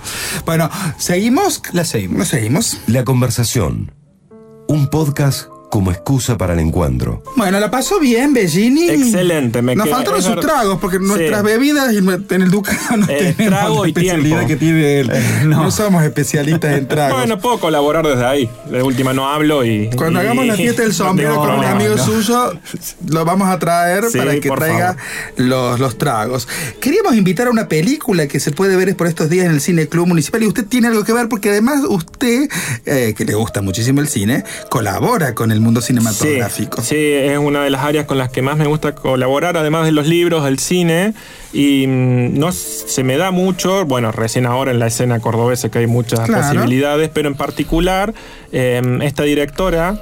[0.47, 1.62] bueno, ¿seguimos?
[1.72, 2.18] La seguimos.
[2.18, 2.78] ¿No seguimos?
[2.88, 3.91] La conversación.
[4.68, 7.24] Un podcast como excusa para el encuentro.
[7.38, 8.89] Bueno, la pasó bien, Bellini.
[8.89, 11.03] Excelente, me Nos faltaron sus tragos, porque Sí.
[11.05, 14.47] nuestras bebidas en el Ducado no Eh, tenemos trago la y especialidad tiempo.
[14.47, 15.11] que tiene él.
[15.45, 15.63] No.
[15.63, 15.72] No.
[15.72, 17.17] somos especialistas en tragos.
[17.19, 18.49] Bueno, puedo colaborar desde ahí.
[18.69, 19.89] De última no hablo y.
[19.95, 22.03] Cuando y- hagamos la fiesta del sombrero con un amigo ¿no?
[22.05, 22.53] suyo,
[23.07, 24.97] lo vamos a traer Sí, para que traiga
[25.38, 26.47] los, los tragos.
[26.82, 29.88] Queríamos invitar a una película que se puede ver por estos días en el Cine
[29.88, 32.49] Club Municipal y usted tiene algo que ver porque además usted,
[32.86, 36.82] eh, que le gusta muchísimo el cine, colabora con el mundo cinematográfico.
[36.82, 39.86] Sí, sí, es una de las áreas con las que más me gusta colaborar, además
[39.86, 41.14] de los libros, el cine.
[41.53, 45.80] Y mm, no se me da mucho, bueno, recién ahora en la escena cordobesa que
[45.80, 46.43] hay muchas Claro.
[46.47, 48.14] posibilidades, pero en particular
[48.51, 49.99] eh, esta directora.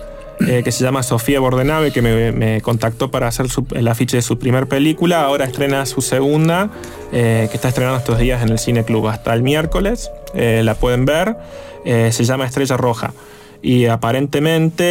[0.48, 4.16] eh, que se llama Sofía Bordenave, que me, me contactó para hacer su- el afiche
[4.16, 5.24] de su primer película.
[5.24, 6.70] Ahora estrena su segunda,
[7.12, 10.10] eh, que está estrenando estos días en el Cine Club hasta el miércoles.
[10.34, 11.36] Eh, la pueden ver.
[11.84, 13.12] Se llama Estrella Roja.
[13.62, 14.84] Y aparentemente,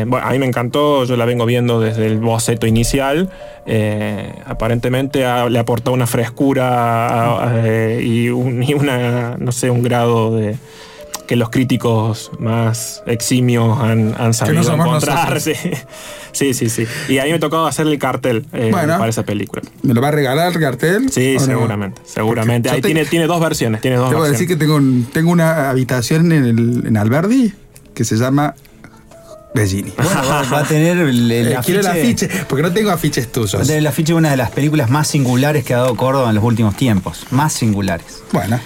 [0.00, 3.30] eh, bueno, a mí me encantó, yo la vengo viendo desde el boceto inicial.
[3.70, 9.82] eh, aparentemente le aportó una frescura a- a- y, un- y una, no sé, un
[9.82, 10.56] grado de
[11.26, 15.38] que los críticos más eximios han, han sabido somos encontrar.
[15.42, 15.52] Sí.
[16.32, 16.86] sí, sí, sí.
[17.10, 18.96] Y a mí me tocó hacer el cartel eh, Bueno.
[18.96, 19.60] para esa película.
[19.82, 21.10] ¿Me lo va a regalar el cartel?
[21.10, 21.44] Sí, ¿O no?
[21.46, 22.70] seguramente, seguramente.
[22.70, 25.06] Ahí te- tiene, tiene dos versiones, tiene dos Te voy a decir que tengo, un-
[25.12, 27.52] tengo una habitación en, el, en Alberdi
[27.98, 28.54] que se llama
[29.54, 29.92] Bellini.
[29.96, 30.22] Bueno,
[30.52, 32.26] va, a tener el, el Eh, quiero el afiche.
[32.26, 33.62] afiche, porque no tengo afiches Va a tuyos.
[33.62, 36.34] tener el afiche de una de las películas más singulares que ha dado Córdoba en
[36.36, 37.26] los últimos tiempos.
[37.30, 38.06] Más singulares.
[38.32, 38.60] Bueno,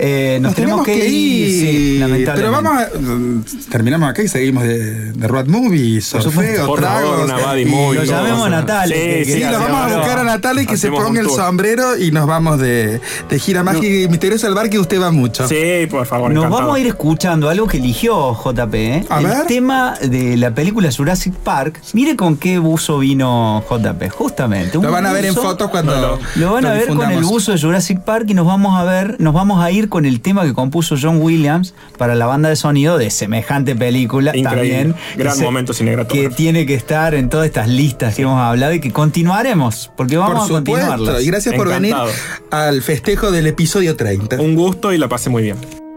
[0.00, 2.68] Eh, nos, tenemos, que, ir, sí, pero lamentablemente.
[2.94, 3.70] vamos a.
[3.70, 6.30] Terminamos acá y seguimos de, de Road Movie, supuesto.
[6.30, 7.24] sorfeo, Por favor, tragos.
[7.24, 8.94] una buddy y- movie, Lo llamemos a Natale.
[9.24, 11.96] Sí, que- sí, lo vamos a buscar a Natalia y que se ponga el sombrero
[11.98, 15.48] y nos vamos de, de gira mágica y misteriosa al bar que usted va mucho.
[15.48, 16.30] Sí, por favor.
[16.30, 16.62] Nos encantado.
[16.62, 18.74] vamos a ir escuchando algo que eligió JP.
[18.74, 19.04] ¿eh?
[19.10, 19.46] A el ver.
[19.48, 21.80] tema de la película Jurassic Park.
[21.92, 24.78] Mire con qué buzo vino JP, justamente.
[24.78, 26.18] Lo van a ver en fotos cuando.
[26.36, 28.84] Lo van a lo ver con el buzo de Jurassic Park y nos vamos a
[28.84, 32.48] ver, nos vamos a ir con el tema que compuso John Williams para la banda
[32.48, 34.84] de sonido de semejante película Increíble.
[34.84, 34.94] también.
[35.16, 36.28] Gran que momento cinematográfico.
[36.30, 40.16] Que tiene que estar en todas estas listas que hemos hablado y que continuaremos, porque
[40.16, 40.98] vamos Por a continuarlas.
[40.98, 41.20] supuesto.
[41.22, 41.94] Y gracias por venir
[42.50, 44.40] al festejo del episodio 30.
[44.40, 45.87] Un gusto y la pasé muy bien.